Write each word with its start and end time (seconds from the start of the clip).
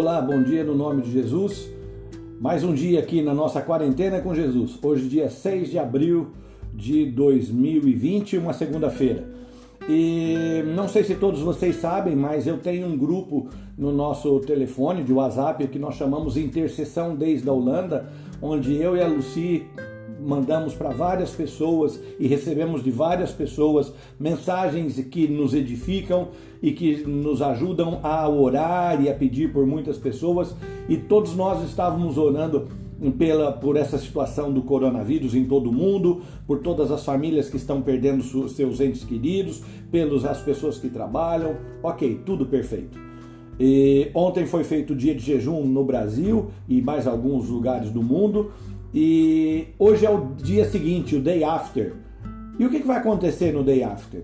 Olá, 0.00 0.20
bom 0.20 0.40
dia 0.44 0.62
no 0.62 0.76
nome 0.76 1.02
de 1.02 1.10
Jesus. 1.10 1.68
Mais 2.40 2.62
um 2.62 2.72
dia 2.72 3.00
aqui 3.00 3.20
na 3.20 3.34
nossa 3.34 3.60
quarentena 3.60 4.20
com 4.20 4.32
Jesus. 4.32 4.78
Hoje, 4.80 5.08
dia 5.08 5.28
6 5.28 5.72
de 5.72 5.76
abril 5.76 6.28
de 6.72 7.04
2020, 7.06 8.38
uma 8.38 8.52
segunda-feira. 8.52 9.28
E 9.88 10.62
não 10.72 10.86
sei 10.86 11.02
se 11.02 11.16
todos 11.16 11.40
vocês 11.40 11.74
sabem, 11.74 12.14
mas 12.14 12.46
eu 12.46 12.58
tenho 12.58 12.86
um 12.86 12.96
grupo 12.96 13.48
no 13.76 13.90
nosso 13.90 14.38
telefone 14.38 15.02
de 15.02 15.12
WhatsApp 15.12 15.66
que 15.66 15.80
nós 15.80 15.96
chamamos 15.96 16.36
Intercessão 16.36 17.16
desde 17.16 17.48
a 17.48 17.52
Holanda, 17.52 18.08
onde 18.40 18.76
eu 18.76 18.96
e 18.96 19.02
a 19.02 19.08
Lucy 19.08 19.66
mandamos 20.20 20.74
para 20.74 20.90
várias 20.90 21.30
pessoas 21.30 22.00
e 22.18 22.26
recebemos 22.26 22.82
de 22.82 22.90
várias 22.90 23.30
pessoas 23.30 23.92
mensagens 24.18 24.98
que 25.10 25.28
nos 25.28 25.54
edificam 25.54 26.28
e 26.62 26.72
que 26.72 27.04
nos 27.04 27.40
ajudam 27.40 28.00
a 28.02 28.28
orar 28.28 29.02
e 29.02 29.08
a 29.08 29.14
pedir 29.14 29.52
por 29.52 29.66
muitas 29.66 29.96
pessoas. 29.98 30.54
E 30.88 30.96
todos 30.96 31.34
nós 31.34 31.62
estávamos 31.68 32.18
orando 32.18 32.66
pela, 33.16 33.52
por 33.52 33.76
essa 33.76 33.96
situação 33.98 34.52
do 34.52 34.62
coronavírus 34.62 35.34
em 35.34 35.44
todo 35.44 35.70
o 35.70 35.72
mundo, 35.72 36.22
por 36.46 36.58
todas 36.58 36.90
as 36.90 37.04
famílias 37.04 37.48
que 37.48 37.56
estão 37.56 37.80
perdendo 37.80 38.22
seus 38.48 38.80
entes 38.80 39.04
queridos, 39.04 39.62
pelas 39.90 40.24
as 40.24 40.40
pessoas 40.40 40.78
que 40.78 40.88
trabalham. 40.88 41.56
Ok, 41.82 42.20
tudo 42.26 42.46
perfeito. 42.46 42.98
E 43.60 44.10
ontem 44.14 44.46
foi 44.46 44.62
feito 44.62 44.92
o 44.92 44.96
dia 44.96 45.14
de 45.14 45.24
jejum 45.24 45.64
no 45.64 45.84
Brasil 45.84 46.50
e 46.68 46.80
mais 46.80 47.06
alguns 47.06 47.48
lugares 47.48 47.90
do 47.90 48.02
mundo. 48.02 48.52
E 48.92 49.68
hoje 49.78 50.06
é 50.06 50.10
o 50.10 50.34
dia 50.34 50.68
seguinte, 50.68 51.16
o 51.16 51.20
day 51.20 51.44
after. 51.44 51.94
E 52.58 52.64
o 52.64 52.70
que 52.70 52.78
vai 52.78 52.96
acontecer 52.96 53.52
no 53.52 53.62
day 53.62 53.82
after? 53.82 54.22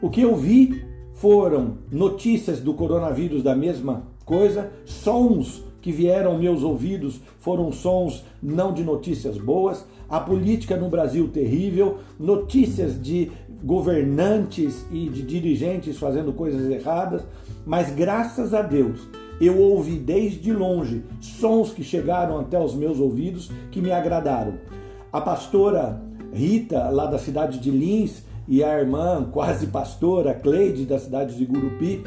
O 0.00 0.08
que 0.08 0.22
eu 0.22 0.36
vi 0.36 0.84
foram 1.14 1.78
notícias 1.90 2.60
do 2.60 2.74
coronavírus 2.74 3.42
da 3.42 3.54
mesma 3.54 4.04
coisa, 4.24 4.70
sons 4.84 5.62
que 5.80 5.92
vieram 5.92 6.38
meus 6.38 6.62
ouvidos 6.62 7.20
foram 7.38 7.70
sons 7.70 8.24
não 8.42 8.72
de 8.72 8.82
notícias 8.82 9.36
boas, 9.36 9.84
a 10.08 10.18
política 10.18 10.76
no 10.76 10.88
Brasil 10.88 11.28
terrível, 11.28 11.98
notícias 12.18 13.00
de 13.00 13.30
governantes 13.62 14.86
e 14.90 15.08
de 15.08 15.22
dirigentes 15.22 15.98
fazendo 15.98 16.32
coisas 16.32 16.70
erradas, 16.70 17.22
mas 17.66 17.94
graças 17.94 18.54
a 18.54 18.62
Deus 18.62 19.06
eu 19.40 19.58
ouvi 19.58 19.96
desde 19.96 20.52
longe 20.52 21.04
sons 21.20 21.72
que 21.72 21.82
chegaram 21.82 22.38
até 22.38 22.58
os 22.58 22.74
meus 22.74 22.98
ouvidos 22.98 23.50
que 23.70 23.80
me 23.80 23.90
agradaram. 23.90 24.54
A 25.12 25.20
pastora 25.20 26.02
Rita, 26.32 26.88
lá 26.88 27.06
da 27.06 27.18
cidade 27.18 27.58
de 27.58 27.70
Lins, 27.70 28.24
e 28.46 28.62
a 28.62 28.78
irmã, 28.78 29.26
quase 29.30 29.68
pastora, 29.68 30.34
Cleide, 30.34 30.84
da 30.84 30.98
cidade 30.98 31.36
de 31.36 31.46
Gurupi, 31.46 32.02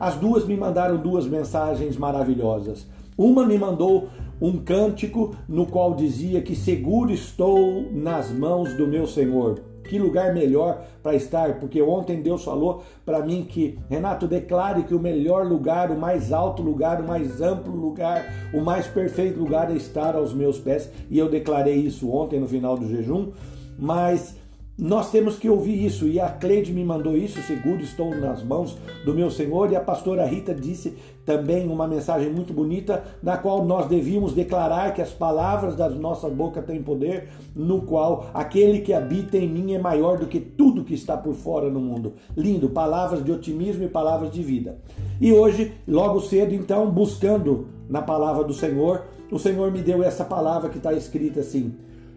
as 0.00 0.14
duas 0.16 0.46
me 0.46 0.56
mandaram 0.56 0.96
duas 0.96 1.26
mensagens 1.26 1.96
maravilhosas. 1.96 2.86
Uma 3.16 3.46
me 3.46 3.58
mandou 3.58 4.08
um 4.40 4.56
cântico 4.56 5.36
no 5.48 5.66
qual 5.66 5.94
dizia 5.94 6.40
que 6.40 6.56
seguro 6.56 7.12
estou 7.12 7.86
nas 7.92 8.30
mãos 8.30 8.74
do 8.74 8.86
meu 8.86 9.06
Senhor. 9.06 9.60
Que 9.84 9.98
lugar 9.98 10.32
melhor 10.32 10.84
para 11.02 11.14
estar? 11.14 11.58
Porque 11.58 11.82
ontem 11.82 12.22
Deus 12.22 12.44
falou 12.44 12.82
para 13.04 13.24
mim 13.24 13.44
que, 13.48 13.78
Renato, 13.88 14.26
declare 14.26 14.84
que 14.84 14.94
o 14.94 15.00
melhor 15.00 15.46
lugar, 15.46 15.90
o 15.90 15.98
mais 15.98 16.32
alto 16.32 16.62
lugar, 16.62 17.00
o 17.00 17.06
mais 17.06 17.40
amplo 17.40 17.74
lugar, 17.74 18.24
o 18.52 18.60
mais 18.60 18.86
perfeito 18.86 19.38
lugar 19.38 19.70
é 19.70 19.74
estar 19.74 20.14
aos 20.14 20.32
meus 20.32 20.58
pés. 20.58 20.90
E 21.10 21.18
eu 21.18 21.28
declarei 21.28 21.76
isso 21.76 22.10
ontem 22.10 22.38
no 22.40 22.48
final 22.48 22.76
do 22.76 22.88
jejum. 22.88 23.32
Mas 23.78 24.36
nós 24.78 25.10
temos 25.10 25.36
que 25.36 25.50
ouvir 25.50 25.84
isso, 25.84 26.08
e 26.08 26.18
a 26.18 26.30
Cleide 26.30 26.72
me 26.72 26.82
mandou 26.82 27.14
isso, 27.14 27.42
seguro 27.42 27.82
estou 27.82 28.14
nas 28.16 28.42
mãos 28.42 28.78
do 29.04 29.14
meu 29.14 29.30
Senhor, 29.30 29.70
e 29.70 29.76
a 29.76 29.80
pastora 29.80 30.24
Rita 30.24 30.54
disse 30.54 30.96
também 31.26 31.68
uma 31.68 31.86
mensagem 31.86 32.32
muito 32.32 32.54
bonita, 32.54 33.04
na 33.22 33.36
qual 33.36 33.62
nós 33.66 33.86
devíamos 33.86 34.32
declarar 34.32 34.94
que 34.94 35.02
as 35.02 35.10
palavras 35.10 35.76
da 35.76 35.90
nossa 35.90 36.26
boca 36.28 36.62
têm 36.62 36.82
poder, 36.82 37.28
no 37.54 37.82
qual 37.82 38.30
aquele 38.32 38.80
que 38.80 38.94
habita 38.94 39.36
em 39.36 39.46
mim 39.46 39.74
é 39.74 39.78
maior 39.78 40.18
do 40.18 40.26
que 40.26 40.40
tudo 40.40 40.84
que 40.84 40.94
está 40.94 41.18
por 41.18 41.34
fora 41.34 41.68
no 41.68 41.80
mundo. 41.80 42.14
Lindo, 42.34 42.70
palavras 42.70 43.22
de 43.22 43.30
otimismo 43.30 43.84
e 43.84 43.88
palavras 43.88 44.30
de 44.30 44.42
vida. 44.42 44.78
E 45.20 45.34
hoje, 45.34 45.72
logo 45.86 46.18
cedo, 46.22 46.54
então, 46.54 46.90
buscando 46.90 47.66
na 47.90 48.00
palavra 48.00 48.42
do 48.42 48.54
Senhor, 48.54 49.02
o 49.30 49.38
Senhor 49.38 49.70
me 49.70 49.82
deu 49.82 50.02
essa 50.02 50.24
palavra 50.24 50.70
que 50.70 50.78
está 50.78 50.94
escrita 50.94 51.40
assim 51.40 51.74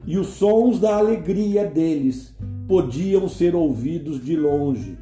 e 0.08 0.18
os 0.18 0.28
sons 0.28 0.80
da 0.80 0.96
alegria 0.98 1.66
deles 1.66 2.36
podiam 2.68 3.28
ser 3.28 3.56
ouvidos 3.56 4.24
de 4.24 4.36
longe. 4.36 4.98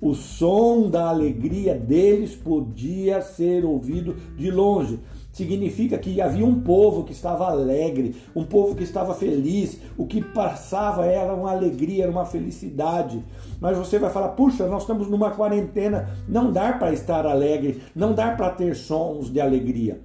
O 0.00 0.14
som 0.14 0.90
da 0.90 1.08
alegria 1.08 1.74
deles 1.74 2.34
podia 2.34 3.22
ser 3.22 3.64
ouvido 3.64 4.14
de 4.36 4.50
longe. 4.50 5.00
Significa 5.32 5.98
que 5.98 6.20
havia 6.20 6.44
um 6.44 6.60
povo 6.60 7.04
que 7.04 7.12
estava 7.12 7.46
alegre, 7.46 8.14
um 8.34 8.44
povo 8.44 8.74
que 8.74 8.82
estava 8.82 9.14
feliz, 9.14 9.80
o 9.96 10.06
que 10.06 10.22
passava 10.22 11.06
era 11.06 11.34
uma 11.34 11.50
alegria, 11.50 12.04
era 12.04 12.12
uma 12.12 12.26
felicidade. 12.26 13.24
Mas 13.60 13.76
você 13.76 13.98
vai 13.98 14.10
falar: 14.10 14.28
puxa, 14.28 14.66
nós 14.66 14.82
estamos 14.82 15.08
numa 15.08 15.30
quarentena, 15.30 16.10
não 16.28 16.52
dá 16.52 16.72
para 16.74 16.92
estar 16.92 17.26
alegre, 17.26 17.82
não 17.94 18.14
dá 18.14 18.32
para 18.32 18.50
ter 18.50 18.76
sons 18.76 19.30
de 19.30 19.40
alegria. 19.40 20.00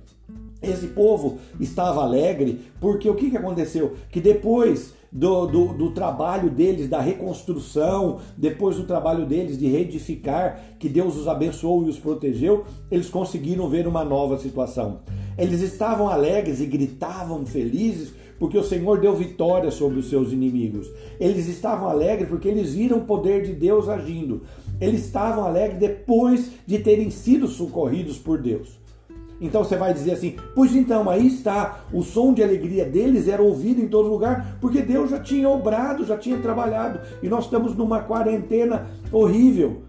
Esse 0.61 0.87
povo 0.87 1.39
estava 1.59 2.03
alegre 2.03 2.61
porque 2.79 3.09
o 3.09 3.15
que, 3.15 3.31
que 3.31 3.37
aconteceu? 3.37 3.95
Que 4.11 4.21
depois 4.21 4.93
do, 5.11 5.45
do, 5.45 5.73
do, 5.73 5.91
trabalho 5.91 6.49
deles, 6.49 6.87
da 6.87 7.01
reconstrução, 7.01 8.19
depois 8.37 8.77
do 8.77 8.85
trabalho 8.85 9.25
deles 9.25 9.57
de 9.57 9.67
reedificar, 9.67 10.61
que 10.79 10.87
Deus 10.87 11.17
os 11.17 11.27
abençoou 11.27 11.85
e 11.85 11.89
os 11.89 11.99
protegeu, 11.99 12.63
eles 12.89 13.09
conseguiram 13.09 13.69
ver 13.69 13.87
uma 13.87 14.05
nova 14.05 14.37
situação. 14.37 14.99
Eles 15.37 15.61
estavam 15.61 16.07
alegres 16.07 16.61
e 16.61 16.65
gritavam 16.65 17.45
felizes 17.45 18.13
porque 18.39 18.57
o 18.57 18.63
Senhor 18.63 18.99
deu 18.99 19.15
vitória 19.15 19.69
sobre 19.69 19.99
os 19.99 20.09
seus 20.09 20.31
inimigos. 20.31 20.89
Eles 21.19 21.47
estavam 21.47 21.87
alegres 21.87 22.27
porque 22.27 22.47
eles 22.47 22.73
viram 22.73 22.97
o 22.97 23.05
poder 23.05 23.43
de 23.43 23.53
Deus 23.53 23.87
agindo. 23.87 24.41
Eles 24.79 25.05
estavam 25.05 25.43
alegres 25.43 25.79
depois 25.79 26.51
de 26.65 26.79
terem 26.79 27.11
sido 27.11 27.47
socorridos 27.47 28.17
por 28.17 28.41
Deus. 28.41 28.80
Então 29.41 29.63
você 29.63 29.75
vai 29.75 29.91
dizer 29.91 30.11
assim: 30.11 30.35
pois 30.53 30.75
então, 30.75 31.09
aí 31.09 31.25
está, 31.25 31.81
o 31.91 32.03
som 32.03 32.31
de 32.31 32.43
alegria 32.43 32.85
deles 32.85 33.27
era 33.27 33.41
ouvido 33.41 33.81
em 33.81 33.87
todo 33.87 34.07
lugar, 34.07 34.57
porque 34.61 34.83
Deus 34.83 35.09
já 35.09 35.19
tinha 35.19 35.49
obrado, 35.49 36.05
já 36.05 36.15
tinha 36.15 36.37
trabalhado, 36.37 36.99
e 37.23 37.27
nós 37.27 37.45
estamos 37.45 37.75
numa 37.75 38.01
quarentena 38.01 38.87
horrível. 39.11 39.81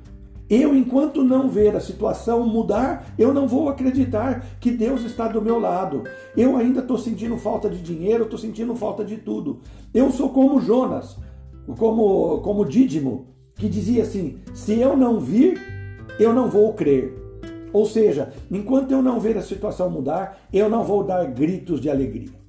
Eu, 0.49 0.75
enquanto 0.77 1.25
não 1.25 1.49
ver 1.49 1.75
a 1.75 1.81
situação 1.81 2.47
mudar, 2.47 3.15
eu 3.19 3.33
não 3.33 3.49
vou 3.49 3.69
acreditar 3.69 4.45
que 4.61 4.71
Deus 4.71 5.03
está 5.03 5.27
do 5.27 5.41
meu 5.41 5.59
lado. 5.59 6.03
Eu 6.37 6.57
ainda 6.57 6.81
estou 6.81 6.99
sentindo 6.99 7.39
falta 7.39 7.71
de 7.71 7.81
dinheiro, 7.81 8.25
estou 8.25 8.39
sentindo 8.39 8.75
falta 8.75 9.03
de 9.03 9.17
tudo. 9.17 9.61
Eu 9.95 10.11
sou 10.11 10.29
como 10.29 10.61
Jonas, 10.61 11.17
como, 11.79 12.39
como 12.41 12.67
Dídimo, 12.67 13.29
que 13.57 13.69
dizia 13.69 14.03
assim: 14.03 14.41
se 14.53 14.79
eu 14.79 14.97
não 14.97 15.21
vir, 15.21 15.59
eu 16.19 16.35
não 16.35 16.49
vou 16.49 16.73
crer. 16.75 17.22
Ou 17.73 17.87
seja, 17.87 18.33
enquanto 18.51 18.93
eu 18.93 19.03
não 19.03 19.19
ver 19.19 19.37
a 19.37 19.43
situação 19.43 19.89
mudar, 19.89 20.47
eu 20.53 20.69
não 20.69 20.85
vou 20.85 21.03
dar 21.03 21.25
gritos 21.27 21.81
de 21.81 21.89
alegria. 21.89 22.43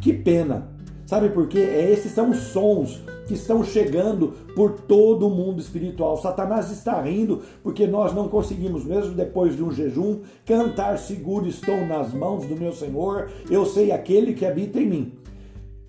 Que 0.00 0.12
pena! 0.12 0.68
Sabe 1.06 1.28
por 1.28 1.46
quê? 1.46 1.58
É, 1.58 1.90
esses 1.90 2.12
são 2.12 2.30
os 2.30 2.38
sons 2.38 3.02
que 3.26 3.34
estão 3.34 3.62
chegando 3.62 4.28
por 4.54 4.72
todo 4.72 5.26
o 5.26 5.30
mundo 5.30 5.60
espiritual. 5.60 6.16
Satanás 6.16 6.70
está 6.70 7.00
rindo 7.02 7.42
porque 7.62 7.86
nós 7.86 8.14
não 8.14 8.28
conseguimos, 8.28 8.84
mesmo 8.84 9.14
depois 9.14 9.54
de 9.54 9.62
um 9.62 9.70
jejum, 9.70 10.20
cantar 10.46 10.98
seguro 10.98 11.46
estou 11.46 11.86
nas 11.86 12.14
mãos 12.14 12.46
do 12.46 12.56
meu 12.56 12.72
Senhor, 12.72 13.30
eu 13.50 13.66
sei 13.66 13.92
aquele 13.92 14.32
que 14.32 14.46
habita 14.46 14.80
em 14.80 14.86
mim. 14.86 15.12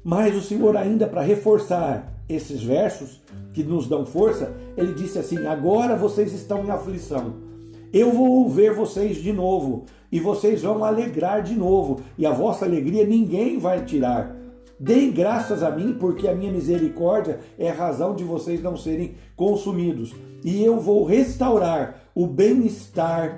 Mas 0.03 0.35
o 0.35 0.41
Senhor, 0.41 0.76
ainda 0.76 1.08
para 1.08 1.22
reforçar 1.22 2.22
esses 2.28 2.61
versos 2.61 3.22
que 3.53 3.64
nos 3.64 3.88
dão 3.88 4.05
força, 4.05 4.53
ele 4.76 4.93
disse 4.93 5.17
assim: 5.17 5.46
agora 5.47 5.96
vocês 5.96 6.34
estão 6.34 6.66
em 6.66 6.70
aflição 6.70 7.53
eu 7.93 8.11
vou 8.11 8.49
ver 8.49 8.73
vocês 8.73 9.17
de 9.17 9.31
novo 9.31 9.85
e 10.11 10.19
vocês 10.19 10.63
vão 10.63 10.84
alegrar 10.84 11.43
de 11.43 11.55
novo, 11.55 12.01
e 12.17 12.25
a 12.25 12.31
vossa 12.31 12.66
alegria 12.66 13.05
ninguém 13.05 13.57
vai 13.57 13.85
tirar. 13.85 14.35
Deem 14.79 15.11
graças 15.11 15.63
a 15.63 15.72
mim, 15.72 15.95
porque 15.99 16.28
a 16.28 16.35
minha 16.35 16.51
misericórdia 16.51 17.40
é 17.57 17.69
a 17.69 17.73
razão 17.73 18.16
de 18.16 18.23
vocês 18.23 18.61
não 18.61 18.75
serem 18.75 19.13
consumidos. 19.35 20.13
E 20.43 20.63
eu 20.63 20.79
vou 20.79 21.03
restaurar 21.03 22.09
o 22.13 22.28
bem-estar 22.28 23.37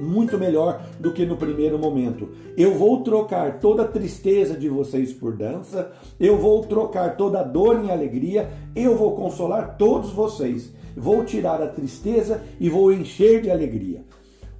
muito 0.00 0.38
melhor 0.38 0.82
do 0.98 1.12
que 1.12 1.26
no 1.26 1.36
primeiro 1.36 1.78
momento. 1.78 2.28
Eu 2.56 2.74
vou 2.74 3.02
trocar 3.02 3.58
toda 3.58 3.82
a 3.82 3.88
tristeza 3.88 4.56
de 4.56 4.68
vocês 4.68 5.12
por 5.12 5.36
dança, 5.36 5.92
eu 6.18 6.38
vou 6.38 6.62
trocar 6.62 7.16
toda 7.16 7.40
a 7.40 7.44
dor 7.44 7.84
em 7.84 7.90
alegria, 7.90 8.48
eu 8.74 8.96
vou 8.96 9.14
consolar 9.14 9.76
todos 9.76 10.10
vocês 10.10 10.72
vou 10.98 11.24
tirar 11.24 11.62
a 11.62 11.68
tristeza 11.68 12.42
e 12.60 12.68
vou 12.68 12.92
encher 12.92 13.40
de 13.42 13.50
alegria. 13.50 14.04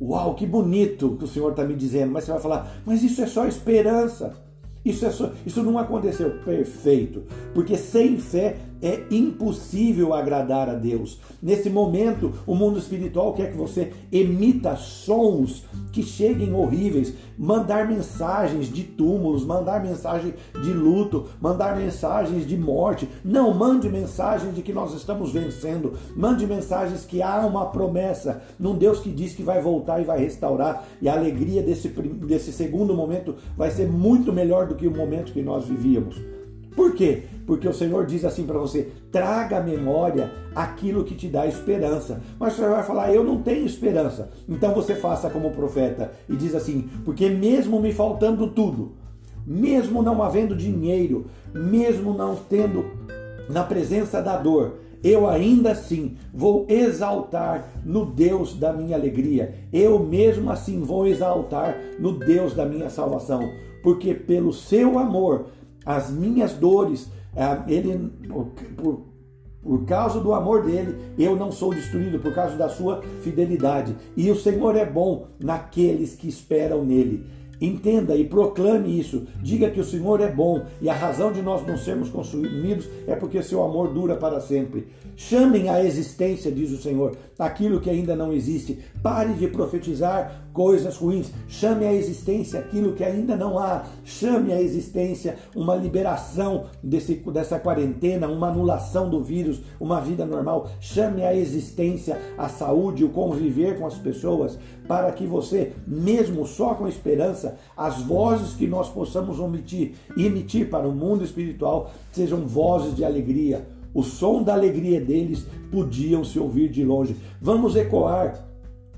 Uau, 0.01 0.35
que 0.35 0.47
bonito 0.47 1.17
que 1.17 1.25
o 1.25 1.29
Senhor 1.29 1.51
está 1.51 1.65
me 1.65 1.75
dizendo, 1.75 2.13
mas 2.13 2.25
você 2.25 2.31
vai 2.31 2.41
falar, 2.41 2.81
mas 2.87 3.03
isso 3.03 3.21
é 3.21 3.27
só 3.27 3.47
esperança. 3.47 4.37
Isso, 4.85 5.05
é 5.05 5.11
só, 5.11 5.33
isso 5.45 5.63
não 5.63 5.77
aconteceu 5.79 6.39
perfeito, 6.45 7.25
porque 7.53 7.77
sem 7.77 8.17
fé 8.17 8.57
é 8.83 9.03
impossível 9.11 10.15
agradar 10.15 10.69
a 10.69 10.75
Deus. 10.75 11.21
Nesse 11.43 11.69
momento, 11.71 12.33
o 12.47 12.55
mundo 12.55 12.79
espiritual 12.79 13.33
quer 13.35 13.51
que 13.51 13.57
você 13.57 13.93
emita 14.11 14.77
sons 14.77 15.65
que 15.93 16.03
cheguem 16.03 16.55
horríveis, 16.55 17.15
mandar 17.37 17.89
mensagens 17.89 18.73
de 18.73 18.85
túmulos, 18.85 19.45
mandar 19.45 19.83
mensagem 19.83 20.35
de 20.63 20.73
luto, 20.73 21.27
mandar 21.41 21.77
mensagens 21.77 22.47
de 22.47 22.57
morte. 22.57 23.09
Não, 23.25 23.53
mande 23.55 23.89
mensagens 23.89 24.55
de 24.55 24.63
que 24.63 24.73
nós 24.73 24.95
estamos 24.95 25.33
vencendo. 25.33 25.95
Mande 26.17 26.47
mensagens 26.47 27.05
que 27.05 27.23
há 27.23 27.45
uma 27.47 27.67
promessa 27.67 28.43
num 28.59 28.77
Deus 28.77 29.01
que 29.01 29.11
diz 29.11 29.35
que 29.35 29.43
vai 29.43 29.61
voltar 29.61 30.01
e 30.01 30.05
vai 30.05 30.21
restaurar. 30.21 30.85
E 31.01 31.09
a 31.09 31.15
alegria 31.15 31.63
desse, 31.63 31.89
desse 31.89 32.53
segundo 32.53 32.95
momento 32.95 33.35
vai 33.57 33.71
ser 33.71 33.89
muito 33.89 34.33
melhor 34.33 34.67
do 34.67 34.75
que 34.75 34.87
o 34.87 34.97
momento 34.97 35.33
que 35.33 35.43
nós 35.43 35.65
vivíamos. 35.65 36.38
Por 36.79 36.95
quê? 36.95 37.25
Porque 37.45 37.67
o 37.67 37.75
Senhor 37.75 38.07
diz 38.07 38.25
assim 38.25 38.47
para 38.47 38.57
você: 38.57 38.93
traga 39.11 39.59
à 39.59 39.61
memória 39.61 40.31
aquilo 40.55 41.03
que 41.03 41.17
te 41.17 41.27
dá 41.27 41.45
esperança. 41.45 42.23
Mas 42.39 42.53
você 42.53 42.69
vai 42.69 42.85
falar: 42.85 43.13
eu 43.13 43.25
não 43.25 43.43
tenho 43.43 43.67
esperança. 43.67 44.31
Então 44.49 44.73
você 44.73 44.95
faça 44.95 45.29
como 45.29 45.51
profeta 45.51 46.13
e 46.29 46.37
diz 46.37 46.55
assim: 46.55 46.89
porque 47.05 47.29
mesmo 47.29 47.81
me 47.81 47.93
faltando 47.93 48.47
tudo, 48.47 48.93
mesmo 49.45 50.05
não 50.05 50.23
havendo 50.23 50.55
dinheiro, 50.55 51.27
mesmo 51.53 52.15
não 52.15 52.37
tendo 52.37 52.85
na 53.51 53.65
presença 53.65 54.23
da 54.23 54.37
dor, 54.37 54.75
eu 55.03 55.29
ainda 55.29 55.73
assim 55.73 56.17
vou 56.33 56.65
exaltar 56.69 57.73
no 57.85 58.07
Deus 58.07 58.55
da 58.55 58.73
minha 58.73 58.97
alegria. 58.97 59.53
Eu 59.73 59.99
mesmo 59.99 60.49
assim 60.49 60.81
vou 60.81 61.09
exaltar 61.09 61.77
no 61.99 62.13
Deus 62.13 62.55
da 62.55 62.65
minha 62.65 62.89
salvação, 62.89 63.51
porque 63.83 64.15
pelo 64.15 64.53
seu 64.53 64.97
amor 64.97 65.47
as 65.89 66.11
minhas 66.11 66.53
dores, 66.53 67.11
é, 67.35 67.73
ele, 67.73 68.13
por, 68.77 69.07
por 69.63 69.87
causa 69.87 70.21
do 70.21 70.35
amor 70.35 70.67
dele, 70.67 70.95
eu 71.19 71.35
não 71.35 71.51
sou 71.51 71.73
destruído, 71.73 72.19
por 72.19 72.35
causa 72.35 72.55
da 72.57 72.69
sua 72.69 73.01
fidelidade. 73.23 73.97
E 74.15 74.31
o 74.31 74.37
Senhor 74.37 74.77
é 74.77 74.85
bom 74.85 75.29
naqueles 75.41 76.15
que 76.15 76.29
esperam 76.29 76.85
nele. 76.85 77.25
Entenda 77.59 78.15
e 78.15 78.25
proclame 78.25 79.01
isso. 79.01 79.27
Diga 79.43 79.71
que 79.71 79.81
o 79.81 79.85
Senhor 79.85 80.21
é 80.21 80.31
bom 80.31 80.67
e 80.83 80.91
a 80.91 80.95
razão 80.95 81.33
de 81.33 81.41
nós 81.41 81.67
não 81.67 81.79
sermos 81.79 82.11
consumidos 82.11 82.87
é 83.07 83.17
porque 83.17 83.43
seu 83.43 83.65
amor 83.65 83.89
dura 83.89 84.15
para 84.15 84.41
sempre. 84.41 84.89
Chamem 85.17 85.71
à 85.71 85.83
existência, 85.83 86.53
diz 86.53 86.71
o 86.71 86.81
Senhor, 86.81 87.17
aquilo 87.39 87.81
que 87.81 87.89
ainda 87.91 88.15
não 88.15 88.33
existe. 88.33 88.79
Pare 89.03 89.33
de 89.33 89.49
profetizar 89.49 90.48
coisas 90.59 90.97
ruins. 90.97 91.31
Chame 91.47 91.87
à 91.87 91.95
existência 91.95 92.59
aquilo 92.59 92.93
que 92.93 93.05
ainda 93.05 93.37
não 93.37 93.61
há. 93.61 93.85
Chame 94.05 94.53
à 94.53 94.61
existência 94.61 95.37
uma 95.55 95.77
liberação 95.77 96.65
desse, 96.83 97.15
dessa 97.15 97.61
quarentena, 97.61 98.27
uma 98.27 98.49
anulação 98.49 99.09
do 99.09 99.23
vírus, 99.23 99.61
uma 99.79 100.01
vida 100.01 100.27
normal. 100.27 100.69
Chame 100.81 101.23
à 101.23 101.33
existência 101.33 102.21
a 102.37 102.49
saúde, 102.49 103.05
o 103.05 103.11
conviver 103.11 103.79
com 103.79 103.87
as 103.87 103.95
pessoas, 103.99 104.59
para 104.89 105.13
que 105.13 105.25
você, 105.25 105.75
mesmo 105.87 106.45
só 106.45 106.75
com 106.75 106.89
esperança, 106.89 107.57
as 107.77 108.03
vozes 108.03 108.55
que 108.55 108.67
nós 108.67 108.89
possamos 108.89 109.39
omitir 109.39 109.95
e 110.17 110.27
emitir 110.27 110.69
para 110.69 110.89
o 110.89 110.93
mundo 110.93 111.23
espiritual 111.23 111.93
sejam 112.11 112.41
vozes 112.41 112.97
de 112.97 113.05
alegria 113.05 113.65
o 113.95 114.03
som 114.03 114.43
da 114.43 114.53
alegria 114.53 115.01
deles 115.01 115.47
podiam 115.73 116.23
se 116.23 116.39
ouvir 116.39 116.69
de 116.69 116.85
longe. 116.85 117.17
Vamos 117.41 117.75
ecoar 117.75 118.48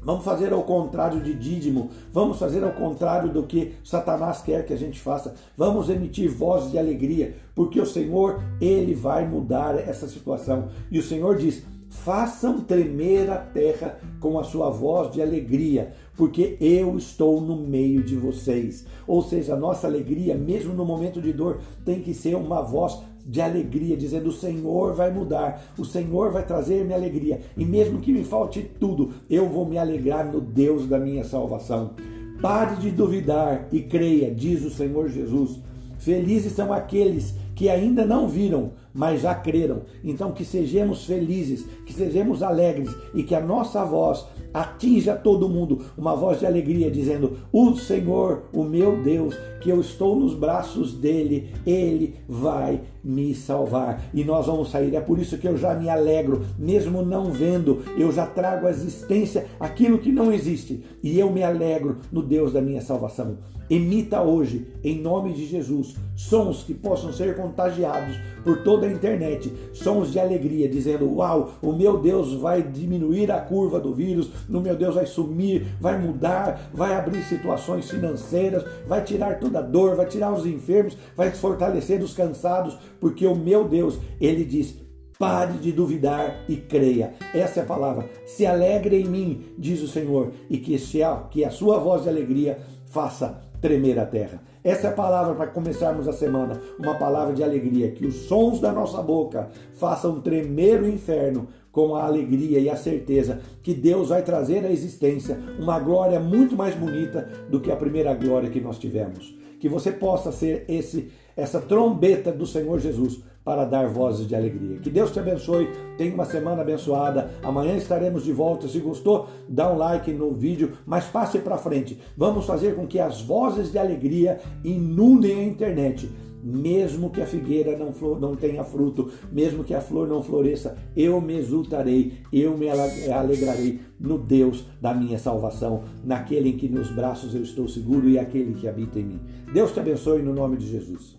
Vamos 0.03 0.25
fazer 0.25 0.51
ao 0.53 0.63
contrário 0.63 1.21
de 1.21 1.35
Dídimo, 1.35 1.91
vamos 2.11 2.39
fazer 2.39 2.65
ao 2.65 2.73
contrário 2.73 3.31
do 3.31 3.43
que 3.43 3.75
Satanás 3.85 4.41
quer 4.41 4.65
que 4.65 4.73
a 4.73 4.77
gente 4.77 4.99
faça. 4.99 5.35
Vamos 5.55 5.91
emitir 5.91 6.31
vozes 6.31 6.71
de 6.71 6.79
alegria, 6.79 7.37
porque 7.55 7.79
o 7.79 7.87
Senhor, 7.87 8.43
ele 8.61 8.95
vai 8.95 9.29
mudar 9.29 9.75
essa 9.77 10.09
situação. 10.09 10.69
E 10.91 10.99
o 10.99 11.03
Senhor 11.03 11.37
diz: 11.37 11.63
"Façam 11.91 12.61
tremer 12.61 13.31
a 13.31 13.37
terra 13.37 13.99
com 14.19 14.39
a 14.39 14.45
sua 14.45 14.71
voz 14.71 15.13
de 15.13 15.21
alegria, 15.21 15.93
porque 16.17 16.57
eu 16.61 16.97
estou 16.97 17.39
no 17.41 17.57
meio 17.57 18.03
de 18.03 18.17
vocês." 18.17 18.87
Ou 19.07 19.21
seja, 19.21 19.53
a 19.53 19.59
nossa 19.59 19.87
alegria, 19.87 20.35
mesmo 20.35 20.73
no 20.73 20.85
momento 20.85 21.21
de 21.21 21.33
dor, 21.33 21.61
tem 21.85 22.01
que 22.01 22.15
ser 22.15 22.35
uma 22.37 22.63
voz 22.63 23.01
de 23.27 23.41
alegria, 23.41 23.97
dizendo: 23.97 24.29
O 24.29 24.33
Senhor 24.33 24.95
vai 24.95 25.11
mudar, 25.11 25.73
o 25.79 25.85
Senhor 25.85 26.31
vai 26.31 26.45
trazer-me 26.45 26.95
alegria, 26.95 27.41
e 27.57 27.65
mesmo 27.65 28.01
que 28.01 28.13
me 28.13 28.25
falte 28.25 28.63
tudo, 28.79 29.11
eu 29.29 29.49
vou 29.49 29.67
me 29.67 29.79
alegrar 29.79 30.31
no 30.31 30.41
Deus 30.41 30.87
da 30.87 30.99
minha 30.99 31.25
salvação. 31.25 31.93
Pare 32.41 32.77
de 32.77 32.91
duvidar 32.91 33.69
e 33.71 33.81
creia, 33.83 34.35
diz 34.35 34.65
o 34.65 34.71
Senhor 34.71 35.09
Jesus. 35.09 35.61
Felizes 35.99 36.55
são 36.55 36.73
aqueles 36.73 37.35
que 37.55 37.69
ainda 37.69 38.07
não 38.07 38.27
viram, 38.27 38.73
mas 38.95 39.21
já 39.21 39.35
creram. 39.35 39.83
Então 40.03 40.33
que 40.33 40.47
sejamos 40.47 41.05
felizes, 41.05 41.67
que 41.85 41.93
sejamos 41.93 42.43
alegres 42.43 42.91
e 43.13 43.23
que 43.23 43.35
a 43.35 43.41
nossa 43.41 43.85
voz 43.85 44.27
atinja 44.55 45.15
todo 45.15 45.47
mundo, 45.47 45.81
uma 45.99 46.17
voz 46.17 46.39
de 46.39 46.47
alegria 46.47 46.91
dizendo: 46.91 47.37
"O 47.53 47.77
Senhor, 47.77 48.45
o 48.55 48.65
meu 48.65 49.03
Deus, 49.03 49.37
que 49.61 49.69
eu 49.69 49.79
estou 49.79 50.17
nos 50.17 50.35
braços 50.35 50.95
dele, 50.95 51.51
ele 51.67 52.15
vai 52.27 52.81
me 53.03 53.35
salvar. 53.35 54.03
E 54.13 54.25
nós 54.25 54.47
vamos 54.47 54.71
sair. 54.71 54.95
É 54.95 55.01
por 55.01 55.19
isso 55.19 55.39
que 55.39 55.49
eu 55.49 55.57
já 55.57 55.75
me 55.75 55.89
alegro, 55.89 56.45
mesmo 56.59 57.03
não 57.03 57.31
vendo, 57.33 57.83
eu 57.97 58.13
já 58.13 58.27
trago 58.27 58.67
à 58.67 58.71
existência 58.71 59.47
aquilo 59.59 59.99
que 59.99 60.13
não 60.13 60.33
existe. 60.33 60.85
E 61.03 61.19
eu 61.19 61.31
me 61.31 61.43
alegro 61.43 61.99
no 62.13 62.23
Deus 62.23 62.53
da 62.53 62.61
minha 62.61 62.81
salvação. 62.81 63.39
Emita 63.71 64.21
hoje, 64.21 64.67
em 64.83 65.01
nome 65.01 65.33
de 65.33 65.47
Jesus, 65.47 65.95
sons 66.17 66.65
que 66.65 66.75
possam 66.75 67.13
ser 67.13 67.37
contagiados 67.37 68.19
por 68.43 68.65
toda 68.65 68.85
a 68.85 68.91
internet, 68.91 69.53
sons 69.73 70.11
de 70.11 70.19
alegria, 70.19 70.69
dizendo: 70.69 71.09
Uau, 71.09 71.53
o 71.63 71.73
meu 71.73 71.97
Deus 71.97 72.35
vai 72.35 72.65
diminuir 72.65 73.31
a 73.31 73.41
curva 73.41 73.79
do 73.79 73.95
vírus, 73.95 74.29
o 74.49 74.59
meu 74.59 74.75
Deus 74.75 74.97
vai 74.97 75.07
sumir, 75.07 75.69
vai 75.81 75.97
mudar, 75.97 76.69
vai 76.75 76.95
abrir 76.95 77.23
situações 77.23 77.89
financeiras, 77.89 78.65
vai 78.89 79.05
tirar 79.05 79.39
toda 79.39 79.61
a 79.61 79.63
dor, 79.63 79.95
vai 79.95 80.07
tirar 80.07 80.33
os 80.33 80.45
enfermos, 80.45 80.97
vai 81.17 81.31
fortalecer 81.31 82.03
os 82.03 82.13
cansados, 82.13 82.77
porque 83.01 83.27
o 83.27 83.35
meu 83.35 83.67
Deus, 83.67 83.99
ele 84.21 84.45
diz: 84.45 84.75
Pare 85.19 85.59
de 85.59 85.73
duvidar 85.73 86.45
e 86.49 86.57
creia. 86.57 87.15
Essa 87.35 87.61
é 87.61 87.63
a 87.63 87.67
palavra. 87.67 88.09
Se 88.25 88.47
alegre 88.47 89.01
em 89.01 89.07
mim, 89.07 89.45
diz 89.59 89.83
o 89.83 89.89
Senhor, 89.89 90.33
e 90.49 90.59
que, 90.59 90.79
se 90.79 91.03
a, 91.03 91.17
que 91.31 91.45
a 91.45 91.51
sua 91.51 91.79
voz 91.79 92.05
de 92.05 92.09
alegria 92.09 92.59
faça 92.87 93.41
tremer 93.61 93.99
a 93.99 94.07
terra. 94.07 94.43
Essa 94.63 94.89
é 94.89 94.91
a 94.91 94.95
palavra 94.95 95.35
para 95.35 95.47
começarmos 95.47 96.07
a 96.09 96.13
semana, 96.13 96.61
uma 96.79 96.95
palavra 96.95 97.35
de 97.35 97.43
alegria, 97.43 97.91
que 97.91 98.07
os 98.07 98.15
sons 98.27 98.61
da 98.61 98.73
nossa 98.73 99.03
boca 99.03 99.49
façam 99.75 100.21
tremer 100.21 100.83
o 100.83 100.89
inferno 100.89 101.49
com 101.73 101.95
a 101.95 102.05
alegria 102.05 102.59
e 102.59 102.69
a 102.69 102.77
certeza 102.77 103.41
que 103.63 103.73
Deus 103.73 104.09
vai 104.09 104.23
trazer 104.23 104.65
à 104.65 104.71
existência 104.71 105.39
uma 105.59 105.79
glória 105.79 106.19
muito 106.19 106.57
mais 106.57 106.75
bonita 106.75 107.29
do 107.49 107.61
que 107.61 107.71
a 107.71 107.77
primeira 107.77 108.13
glória 108.15 108.51
que 108.51 108.61
nós 108.61 108.79
tivemos. 108.79 109.35
Que 109.59 109.69
você 109.69 109.93
possa 109.93 110.33
ser 110.33 110.65
esse 110.69 111.11
essa 111.37 111.61
trombeta 111.61 112.33
do 112.33 112.47
Senhor 112.47 112.79
Jesus 112.79 113.21
para 113.45 113.65
dar 113.65 113.89
vozes 113.89 114.29
de 114.29 114.35
alegria. 114.35 114.79
Que 114.79 114.91
Deus 114.91 115.11
te 115.11 115.19
abençoe, 115.19 115.69
tenha 115.97 116.15
uma 116.15 116.25
semana 116.25 116.63
abençoada. 116.63 117.31
Amanhã 117.43 117.75
estaremos 117.77 118.25
de 118.25 118.33
volta. 118.33 118.69
Se 118.69 118.79
gostou, 118.79 119.29
dá 119.49 119.73
um 119.73 119.79
like 119.79 120.13
no 120.13 120.33
vídeo, 120.33 120.73
mas 120.87 121.07
passe 121.07 121.39
para 121.39 121.57
frente. 121.57 121.99
Vamos 122.17 122.45
fazer 122.45 122.75
com 122.75 122.87
que 122.87 123.01
as 123.01 123.23
vozes 123.23 123.73
de 123.73 123.79
alegria 123.79 124.41
inundem 124.63 125.41
a 125.41 125.45
internet. 125.45 126.11
Mesmo 126.43 127.11
que 127.11 127.21
a 127.21 127.27
figueira 127.27 127.77
não, 127.77 127.93
flor, 127.93 128.19
não 128.19 128.35
tenha 128.35 128.65
fruto, 128.65 129.11
mesmo 129.31 129.63
que 129.63 129.75
a 129.75 129.81
flor 129.81 130.09
não 130.09 130.23
floresça, 130.23 130.77
eu 130.97 131.21
me 131.21 131.37
exultarei, 131.37 132.15
eu 132.33 132.57
me 132.57 132.69
alegrarei 132.69 133.81
no 133.99 134.19
Deus 134.19 134.65
da 134.81 134.95
minha 134.95 135.19
salvação, 135.19 135.85
naquele 136.05 136.51
em 136.51 136.57
que 136.57 136.69
nos 136.69 136.91
braços 136.91 137.35
eu 137.35 137.43
estou 137.43 137.69
seguro 137.69 138.09
e 138.09 138.19
aquele 138.19 138.55
que 138.55 138.67
habita 138.67 138.99
em 138.99 139.05
mim. 139.05 139.21
Deus 139.53 139.73
te 139.73 139.81
abençoe 139.81 140.23
no 140.23 140.33
nome 140.33 140.57
de 140.57 140.69
Jesus. 140.69 141.17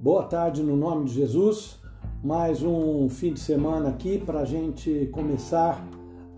Boa 0.00 0.24
tarde 0.24 0.62
no 0.62 0.76
nome 0.76 1.04
de 1.04 1.14
Jesus. 1.14 1.79
Mais 2.22 2.62
um 2.62 3.08
fim 3.08 3.32
de 3.32 3.40
semana 3.40 3.88
aqui 3.88 4.18
para 4.18 4.40
a 4.40 4.44
gente 4.44 5.08
começar 5.10 5.82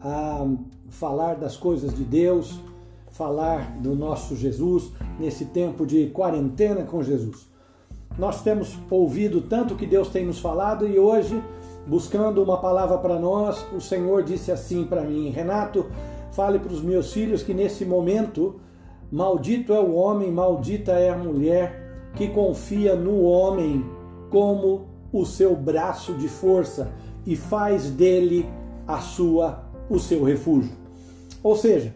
a 0.00 0.46
falar 0.86 1.34
das 1.34 1.56
coisas 1.56 1.92
de 1.92 2.04
Deus, 2.04 2.60
falar 3.10 3.78
do 3.80 3.96
nosso 3.96 4.36
Jesus 4.36 4.92
nesse 5.18 5.46
tempo 5.46 5.84
de 5.84 6.06
quarentena 6.10 6.84
com 6.84 7.02
Jesus. 7.02 7.50
Nós 8.16 8.42
temos 8.44 8.78
ouvido 8.88 9.40
tanto 9.40 9.74
que 9.74 9.84
Deus 9.84 10.08
tem 10.08 10.24
nos 10.24 10.38
falado 10.38 10.86
e 10.86 11.00
hoje 11.00 11.42
buscando 11.84 12.40
uma 12.40 12.58
palavra 12.58 12.96
para 12.98 13.18
nós, 13.18 13.66
o 13.74 13.80
Senhor 13.80 14.22
disse 14.22 14.52
assim 14.52 14.84
para 14.84 15.02
mim: 15.02 15.30
Renato, 15.30 15.86
fale 16.30 16.60
para 16.60 16.72
os 16.72 16.80
meus 16.80 17.12
filhos 17.12 17.42
que 17.42 17.52
nesse 17.52 17.84
momento, 17.84 18.60
maldito 19.10 19.72
é 19.72 19.80
o 19.80 19.94
homem, 19.94 20.30
maldita 20.30 20.92
é 20.92 21.10
a 21.10 21.18
mulher 21.18 22.12
que 22.14 22.28
confia 22.28 22.94
no 22.94 23.22
homem 23.22 23.84
como 24.30 24.91
o 25.12 25.26
seu 25.26 25.54
braço 25.54 26.14
de 26.14 26.28
força 26.28 26.90
e 27.26 27.36
faz 27.36 27.90
dele 27.90 28.48
a 28.86 28.98
sua 28.98 29.64
o 29.88 29.98
seu 29.98 30.24
refúgio. 30.24 30.72
Ou 31.42 31.56
seja, 31.56 31.94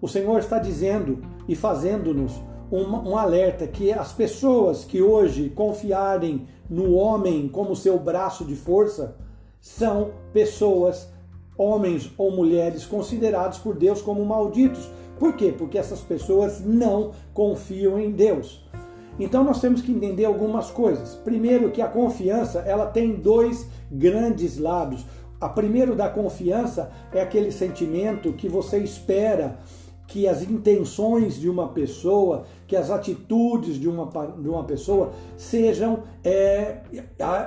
o 0.00 0.08
Senhor 0.08 0.38
está 0.38 0.58
dizendo 0.58 1.22
e 1.48 1.56
fazendo-nos 1.56 2.32
um, 2.70 2.82
um, 2.82 3.16
alerta 3.16 3.66
que 3.66 3.90
as 3.92 4.12
pessoas 4.12 4.84
que 4.84 5.00
hoje 5.00 5.48
confiarem 5.48 6.46
no 6.68 6.92
homem 6.92 7.48
como 7.48 7.74
seu 7.74 7.98
braço 7.98 8.44
de 8.44 8.54
força 8.54 9.16
são 9.60 10.10
pessoas, 10.32 11.08
homens 11.56 12.12
ou 12.18 12.30
mulheres, 12.30 12.84
considerados 12.84 13.58
por 13.58 13.74
Deus 13.74 14.02
como 14.02 14.24
malditos. 14.24 14.88
Por 15.18 15.34
quê? 15.34 15.52
Porque 15.56 15.78
essas 15.78 16.00
pessoas 16.00 16.60
não 16.60 17.12
confiam 17.32 17.98
em 17.98 18.10
Deus. 18.10 18.67
Então 19.18 19.42
nós 19.42 19.60
temos 19.60 19.82
que 19.82 19.92
entender 19.92 20.24
algumas 20.24 20.70
coisas. 20.70 21.14
Primeiro 21.16 21.70
que 21.70 21.82
a 21.82 21.88
confiança, 21.88 22.60
ela 22.60 22.86
tem 22.86 23.14
dois 23.14 23.66
grandes 23.90 24.58
lados. 24.58 25.04
A 25.40 25.48
primeiro 25.48 25.94
da 25.94 26.08
confiança 26.08 26.90
é 27.12 27.20
aquele 27.20 27.52
sentimento 27.52 28.32
que 28.32 28.48
você 28.48 28.78
espera 28.78 29.58
que 30.08 30.26
as 30.26 30.42
intenções 30.42 31.38
de 31.38 31.50
uma 31.50 31.68
pessoa, 31.68 32.44
que 32.66 32.74
as 32.74 32.90
atitudes 32.90 33.76
de 33.76 33.86
uma, 33.86 34.06
de 34.38 34.48
uma 34.48 34.64
pessoa 34.64 35.12
sejam 35.36 36.02
é, 36.24 36.78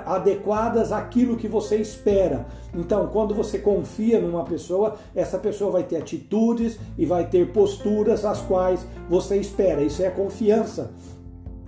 adequadas 0.06 0.92
àquilo 0.92 1.36
que 1.36 1.48
você 1.48 1.76
espera. 1.78 2.46
Então, 2.72 3.08
quando 3.08 3.34
você 3.34 3.58
confia 3.58 4.20
numa 4.20 4.44
pessoa, 4.44 4.94
essa 5.12 5.38
pessoa 5.38 5.72
vai 5.72 5.82
ter 5.82 5.96
atitudes 5.96 6.78
e 6.96 7.04
vai 7.04 7.28
ter 7.28 7.52
posturas 7.52 8.24
as 8.24 8.40
quais 8.42 8.86
você 9.10 9.36
espera. 9.38 9.82
Isso 9.82 10.00
é 10.00 10.08
confiança. 10.08 10.92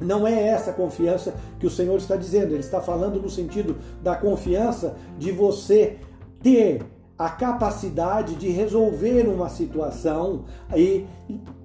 Não 0.01 0.27
é 0.27 0.49
essa 0.49 0.73
confiança 0.73 1.35
que 1.59 1.67
o 1.67 1.71
Senhor 1.71 1.97
está 1.97 2.17
dizendo, 2.17 2.53
ele 2.53 2.61
está 2.61 2.81
falando 2.81 3.21
no 3.21 3.31
sentido 3.31 3.77
da 4.03 4.17
confiança 4.17 4.97
de 5.19 5.31
você 5.31 5.99
ter 6.43 6.83
a 7.17 7.31
capacidade 7.31 8.35
de 8.35 8.49
resolver 8.49 9.29
uma 9.29 9.49
situação 9.49 10.45
e 10.77 11.07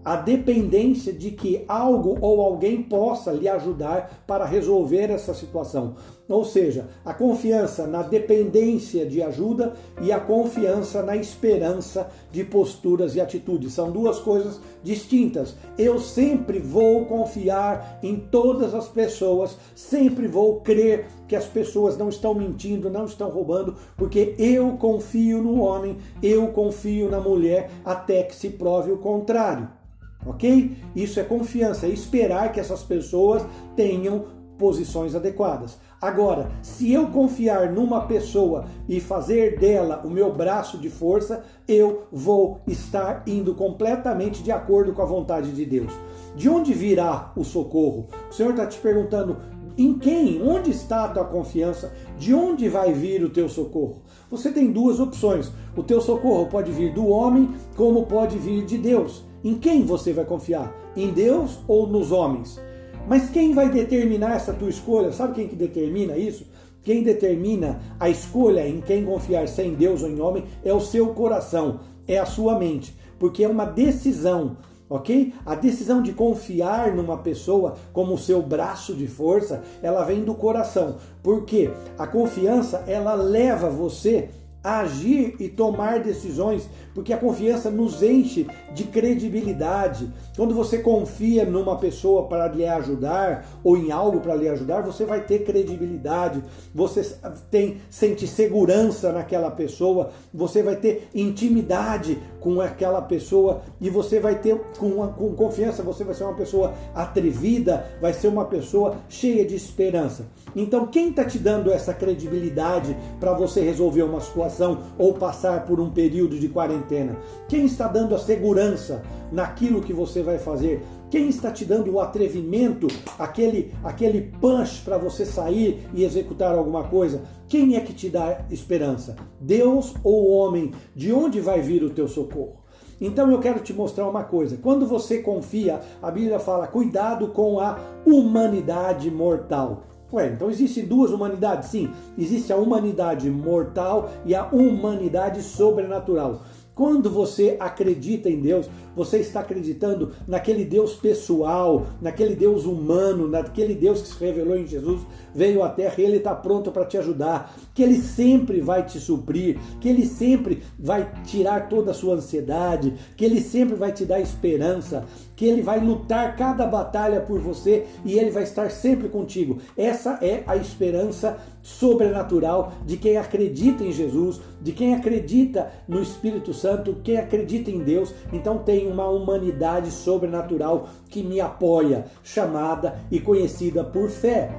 a 0.03 0.15
dependência 0.15 1.12
de 1.12 1.32
que 1.32 1.63
algo 1.68 2.18
ou 2.22 2.41
alguém 2.41 2.82
possa 2.82 3.32
lhe 3.32 3.48
ajudar 3.48 4.24
para 4.25 4.46
resolver 4.46 5.12
essa 5.12 5.34
situação. 5.34 5.96
Ou 6.27 6.46
seja, 6.46 6.88
a 7.03 7.12
confiança 7.12 7.88
na 7.88 8.03
dependência 8.03 9.03
de 9.06 9.22
ajuda 9.22 9.74
e 10.00 10.12
a 10.12 10.20
confiança 10.20 11.01
na 11.01 11.15
esperança 11.15 12.10
de 12.32 12.44
posturas 12.44 13.15
e 13.15 13.22
atitudes. 13.22 13.74
São 13.74 13.91
duas 13.91 14.20
coisas 14.20 14.62
distintas. 14.84 15.56
Eu 15.75 16.00
sempre 16.00 16.60
vou 16.60 17.06
confiar 17.06 18.00
em 18.03 18.15
todas 18.15 18.75
as 18.75 18.88
pessoas, 18.88 19.58
sempre 19.74 20.27
vou 20.27 20.62
crer 20.62 21.08
que 21.27 21.36
as 21.36 21.46
pessoas 21.46 21.98
não 21.98 22.10
estão 22.10 22.36
mentindo, 22.36 22.91
não 22.91 23.06
estão 23.06 23.29
roubando, 23.29 23.75
porque 23.98 24.36
eu 24.38 24.77
confio 24.77 25.41
no 25.41 25.62
homem, 25.62 25.98
eu 26.22 26.48
confio 26.50 27.10
na 27.10 27.20
mulher 27.20 27.72
até 27.84 28.22
que 28.22 28.36
se 28.36 28.51
prove 28.51 28.91
o 28.91 28.98
contrário. 28.98 29.78
Ok? 30.26 30.76
Isso 30.96 31.20
é 31.20 31.24
confiança, 31.24 31.86
é 31.86 31.90
esperar 31.90 32.52
que 32.52 32.60
essas 32.60 32.84
pessoas 32.84 33.46
tenham 33.76 34.26
posições 34.58 35.16
adequadas. 35.16 35.80
Agora, 36.02 36.52
se 36.62 36.92
eu 36.92 37.08
confiar 37.08 37.72
numa 37.72 38.02
pessoa 38.02 38.66
e 38.88 39.00
fazer 39.00 39.58
dela 39.58 40.02
o 40.06 40.10
meu 40.10 40.34
braço 40.34 40.78
de 40.78 40.90
força, 40.90 41.44
eu 41.68 42.04
vou 42.12 42.62
estar 42.68 43.24
indo 43.26 43.56
completamente 43.56 44.44
de 44.44 44.52
acordo 44.52 44.94
com 44.94 45.02
a 45.02 45.06
vontade 45.06 45.54
de 45.54 45.66
Deus. 45.66 45.92
De 46.36 46.50
onde 46.50 46.74
virá 46.74 47.32
o 47.36 47.44
socorro? 47.44 48.08
O 48.30 48.34
Senhor 48.34 48.52
está 48.52 48.68
te 48.68 48.78
perguntando 48.80 49.38
em 49.78 49.98
quem? 49.98 50.42
Onde 50.42 50.72
está 50.72 51.06
a 51.06 51.08
tua 51.08 51.24
confiança? 51.24 51.94
De 52.18 52.34
onde 52.34 52.68
vai 52.68 52.92
vir 52.92 53.24
o 53.24 53.30
teu 53.30 53.48
socorro? 53.48 54.02
Você 54.30 54.52
tem 54.52 54.72
duas 54.72 55.00
opções. 55.00 55.52
O 55.76 55.82
teu 55.82 56.02
socorro 56.02 56.48
pode 56.48 56.72
vir 56.72 56.94
do 56.94 57.08
homem, 57.08 57.50
como 57.78 58.06
pode 58.06 58.38
vir 58.38 58.66
de 58.66 58.78
Deus. 58.78 59.24
Em 59.43 59.55
quem 59.55 59.84
você 59.84 60.12
vai 60.12 60.25
confiar? 60.25 60.75
Em 60.96 61.12
Deus 61.12 61.60
ou 61.67 61.88
nos 61.88 62.12
homens? 62.12 62.60
Mas 63.08 63.29
quem 63.29 63.53
vai 63.53 63.69
determinar 63.69 64.36
essa 64.36 64.53
tua 64.53 64.69
escolha? 64.69 65.12
Sabe 65.12 65.36
quem 65.36 65.48
que 65.48 65.55
determina 65.55 66.17
isso? 66.17 66.46
Quem 66.84 67.03
determina 67.03 67.79
a 68.00 68.10
escolha 68.10 68.67
em 68.67 68.81
quem 68.81 69.05
confiar, 69.05 69.48
se 69.48 69.62
é 69.62 69.65
em 69.65 69.75
Deus 69.75 70.03
ou 70.03 70.10
em 70.10 70.19
homem, 70.19 70.46
é 70.63 70.74
o 70.74 70.79
seu 70.79 71.08
coração, 71.13 71.79
é 72.08 72.17
a 72.17 72.25
sua 72.25 72.58
mente, 72.58 72.98
porque 73.17 73.43
é 73.43 73.48
uma 73.48 73.65
decisão, 73.65 74.58
ok? 74.89 75.34
A 75.46 75.55
decisão 75.55 76.01
de 76.01 76.13
confiar 76.13 76.93
numa 76.93 77.17
pessoa 77.17 77.75
como 77.93 78.13
o 78.13 78.17
seu 78.17 78.41
braço 78.41 78.93
de 78.93 79.08
força, 79.08 79.63
ela 79.81 80.03
vem 80.03 80.24
do 80.24 80.34
coração, 80.34 80.98
porque 81.22 81.69
a 81.98 82.08
confiança 82.08 82.84
ela 82.88 83.13
leva 83.13 83.69
você 83.69 84.29
agir 84.63 85.36
e 85.39 85.48
tomar 85.48 86.00
decisões, 86.00 86.70
porque 86.94 87.13
a 87.13 87.18
confiança 87.18 87.70
nos 87.70 88.04
enche 88.04 88.46
de 88.74 88.84
credibilidade. 88.84 90.12
Quando 90.36 90.54
você 90.54 90.80
confia 90.80 91.46
numa 91.46 91.78
pessoa 91.78 92.28
para 92.28 92.48
lhe 92.48 92.66
ajudar 92.66 93.48
ou 93.63 93.78
em 93.78 93.92
algo 93.92 94.20
para 94.20 94.36
lhe 94.36 94.50
ajudar, 94.50 94.82
você 94.82 95.06
vai 95.06 95.22
ter 95.22 95.46
credibilidade, 95.46 96.44
você 96.75 97.04
tem 97.50 97.78
sente 97.89 98.28
segurança 98.28 99.13
naquela 99.13 99.50
pessoa, 99.50 100.12
você 100.34 100.62
vai 100.62 100.75
ter 100.75 101.08
intimidade 101.16 102.18
com 102.39 102.60
aquela 102.60 103.01
pessoa 103.01 103.62
e 103.80 103.89
você 103.89 104.20
vai 104.20 104.39
ter 104.39 104.58
com, 104.78 105.08
com 105.08 105.34
confiança, 105.36 105.84
você 105.84 106.04
vai 106.04 106.13
ser 106.13 106.25
uma 106.25 106.36
pessoa 106.36 106.74
atrevida, 106.94 107.86
vai 108.01 108.13
ser 108.13 108.28
uma 108.28 108.46
pessoa 108.46 108.98
cheia 109.08 109.46
de 109.46 109.56
esperança. 109.56 110.28
Então, 110.56 110.88
quem 110.88 111.10
está 111.10 111.24
te 111.24 111.38
dando 111.38 111.72
essa 111.72 111.94
credibilidade 111.94 112.96
para 113.20 113.34
você 113.34 113.62
resolver 113.62 114.04
uma 114.04 114.20
situação 114.20 114.50
ou 114.98 115.13
passar 115.13 115.66
por 115.66 115.80
um 115.80 115.89
período 115.89 116.38
de 116.39 116.50
quarentena? 116.50 117.18
Quem 117.48 117.66
está 117.66 117.88
dando 117.88 118.16
a 118.16 118.20
segurança 118.20 119.04
naquilo 119.32 119.82
que 119.82 119.94
você 119.94 120.22
vai 120.22 120.38
fazer? 120.38 120.82
Quem 121.10 121.28
está 121.28 121.51
te 121.51 121.66
dando 121.66 121.92
o 121.92 122.00
atrevimento, 122.00 122.88
aquele, 123.18 123.74
aquele 123.84 124.32
punch 124.39 124.82
para 124.84 124.98
você 124.98 125.25
sair 125.25 125.88
e 125.94 126.04
executar 126.04 126.56
alguma 126.56 126.84
coisa? 126.84 127.24
Quem 127.48 127.75
é 127.75 127.82
que 127.82 127.94
te 127.94 128.10
dá 128.10 128.42
esperança? 128.51 129.16
Deus 129.39 129.96
ou 130.04 130.25
o 130.25 130.32
homem? 130.32 130.72
De 130.96 131.12
onde 131.12 131.42
vai 131.42 131.62
vir 131.62 131.84
o 131.84 131.89
teu 131.89 132.08
socorro? 132.08 132.60
Então 133.01 133.32
eu 133.32 133.39
quero 133.39 133.62
te 133.62 133.74
mostrar 133.74 134.08
uma 134.08 134.24
coisa. 134.24 134.58
Quando 134.58 134.86
você 134.86 135.20
confia, 135.20 135.80
a 136.01 136.12
Bíblia 136.12 136.39
fala: 136.39 136.68
cuidado 136.68 137.30
com 137.30 137.60
a 137.60 137.80
humanidade 138.06 139.10
mortal. 139.10 139.84
Ué, 140.12 140.28
então 140.28 140.50
existem 140.50 140.86
duas 140.86 141.12
humanidades? 141.12 141.70
Sim, 141.70 141.92
existe 142.18 142.51
a 142.51 142.58
humanidade 142.58 143.30
mortal 143.30 144.10
e 144.25 144.34
a 144.34 144.48
humanidade 144.48 145.44
sobrenatural. 145.44 146.42
Quando 146.79 147.09
você 147.09 147.57
acredita 147.59 148.29
em 148.29 148.39
Deus, 148.39 148.69
você 148.95 149.17
está 149.17 149.41
acreditando 149.41 150.13
naquele 150.25 150.63
Deus 150.63 150.93
pessoal, 150.93 151.88
naquele 152.01 152.38
Deus 152.38 152.63
humano, 152.63 153.27
naquele 153.27 153.75
Deus 153.75 154.01
que 154.01 154.07
se 154.07 154.24
revelou 154.24 154.57
em 154.57 154.65
Jesus, 154.65 155.01
veio 155.36 155.62
à 155.62 155.67
Terra 155.67 155.95
e 155.98 156.03
Ele 156.03 156.15
está 156.15 156.33
pronto 156.33 156.71
para 156.71 156.86
te 156.86 156.98
ajudar, 156.98 157.53
que 157.75 157.83
Ele 157.83 157.98
sempre 157.98 158.62
vai 158.62 158.86
te 158.86 158.98
suprir, 158.98 159.59
que 159.81 159.89
Ele 159.89 160.05
sempre 160.05 160.63
vai 160.79 161.12
tirar 161.25 161.67
toda 161.67 161.91
a 161.91 161.93
sua 161.93 162.15
ansiedade, 162.15 162.93
que 163.17 163.25
Ele 163.25 163.41
sempre 163.41 163.75
vai 163.75 163.91
te 163.91 164.05
dar 164.05 164.21
esperança, 164.21 165.03
que 165.36 165.45
Ele 165.45 165.62
vai 165.62 165.81
lutar 165.81 166.38
cada 166.38 166.65
batalha 166.65 167.19
por 167.19 167.41
você 167.41 167.88
e 168.05 168.17
Ele 168.17 168.31
vai 168.31 168.43
estar 168.43 168.71
sempre 168.71 169.09
contigo. 169.09 169.57
Essa 169.75 170.17
é 170.21 170.43
a 170.48 170.55
esperança 170.55 171.38
sobrenatural 171.78 172.74
de 172.86 172.98
quem 172.98 173.18
acredita 173.18 173.84
em 173.84 173.92
Jesus, 173.92 174.42
de 174.62 174.72
quem 174.72 174.96
acredita 174.96 175.72
no 175.88 176.02
Espírito 176.02 176.54
Santo, 176.54 176.98
quem 177.04 177.18
acredita 177.18 177.70
em 177.70 177.80
Deus. 177.80 178.14
Então 178.34 178.58
tem 178.58 178.92
uma 178.92 179.08
humanidade 179.08 179.92
sobrenatural 179.92 180.90
que 181.10 181.22
me 181.22 181.40
apoia, 181.40 182.06
chamada 182.24 183.00
e 183.12 183.20
conhecida 183.20 183.84
por 183.84 184.10
fé. 184.10 184.50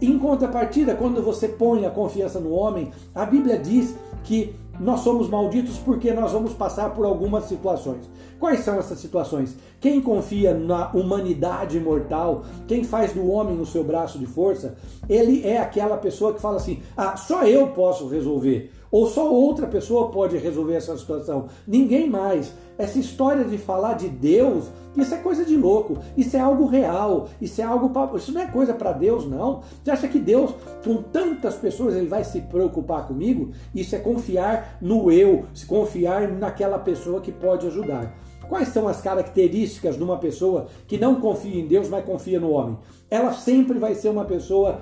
Em 0.00 0.18
contrapartida, 0.18 0.94
quando 0.94 1.22
você 1.22 1.48
põe 1.48 1.84
a 1.86 1.90
confiança 1.90 2.40
no 2.40 2.52
homem, 2.52 2.90
a 3.14 3.24
Bíblia 3.24 3.58
diz 3.58 3.94
que 4.24 4.54
nós 4.80 5.00
somos 5.00 5.28
malditos 5.28 5.78
porque 5.78 6.12
nós 6.12 6.32
vamos 6.32 6.52
passar 6.52 6.90
por 6.90 7.04
algumas 7.04 7.44
situações. 7.44 8.08
Quais 8.38 8.60
são 8.60 8.78
essas 8.78 8.98
situações? 8.98 9.56
Quem 9.80 10.00
confia 10.00 10.54
na 10.54 10.90
humanidade 10.92 11.78
mortal, 11.78 12.44
quem 12.66 12.84
faz 12.84 13.12
do 13.12 13.26
homem 13.30 13.60
o 13.60 13.66
seu 13.66 13.84
braço 13.84 14.18
de 14.18 14.26
força, 14.26 14.76
ele 15.08 15.46
é 15.46 15.58
aquela 15.58 15.96
pessoa 15.96 16.34
que 16.34 16.40
fala 16.40 16.56
assim: 16.56 16.82
ah, 16.96 17.16
só 17.16 17.44
eu 17.44 17.68
posso 17.68 18.08
resolver. 18.08 18.70
Ou 18.94 19.08
só 19.08 19.28
outra 19.28 19.66
pessoa 19.66 20.12
pode 20.12 20.36
resolver 20.36 20.74
essa 20.74 20.96
situação. 20.96 21.48
Ninguém 21.66 22.08
mais. 22.08 22.54
Essa 22.78 22.96
história 22.96 23.42
de 23.44 23.58
falar 23.58 23.94
de 23.94 24.08
Deus, 24.08 24.70
isso 24.96 25.12
é 25.12 25.18
coisa 25.18 25.44
de 25.44 25.56
louco. 25.56 25.98
Isso 26.16 26.36
é 26.36 26.38
algo 26.38 26.64
real. 26.66 27.28
Isso 27.40 27.60
é 27.60 27.64
algo. 27.64 27.90
Pra... 27.90 28.08
Isso 28.14 28.30
não 28.30 28.42
é 28.42 28.46
coisa 28.46 28.72
para 28.72 28.92
Deus, 28.92 29.26
não. 29.26 29.62
Você 29.82 29.90
acha 29.90 30.06
que 30.06 30.20
Deus, 30.20 30.54
com 30.84 31.02
tantas 31.02 31.56
pessoas, 31.56 31.96
ele 31.96 32.06
vai 32.06 32.22
se 32.22 32.40
preocupar 32.42 33.08
comigo? 33.08 33.50
Isso 33.74 33.96
é 33.96 33.98
confiar 33.98 34.78
no 34.80 35.10
eu, 35.10 35.44
se 35.52 35.66
confiar 35.66 36.28
naquela 36.28 36.78
pessoa 36.78 37.20
que 37.20 37.32
pode 37.32 37.66
ajudar. 37.66 38.16
Quais 38.48 38.68
são 38.68 38.86
as 38.86 39.00
características 39.00 39.96
de 39.96 40.04
uma 40.04 40.18
pessoa 40.18 40.68
que 40.86 40.98
não 40.98 41.20
confia 41.20 41.60
em 41.60 41.66
Deus, 41.66 41.88
mas 41.88 42.04
confia 42.04 42.38
no 42.38 42.52
homem? 42.52 42.78
Ela 43.10 43.32
sempre 43.32 43.76
vai 43.76 43.96
ser 43.96 44.10
uma 44.10 44.24
pessoa 44.24 44.78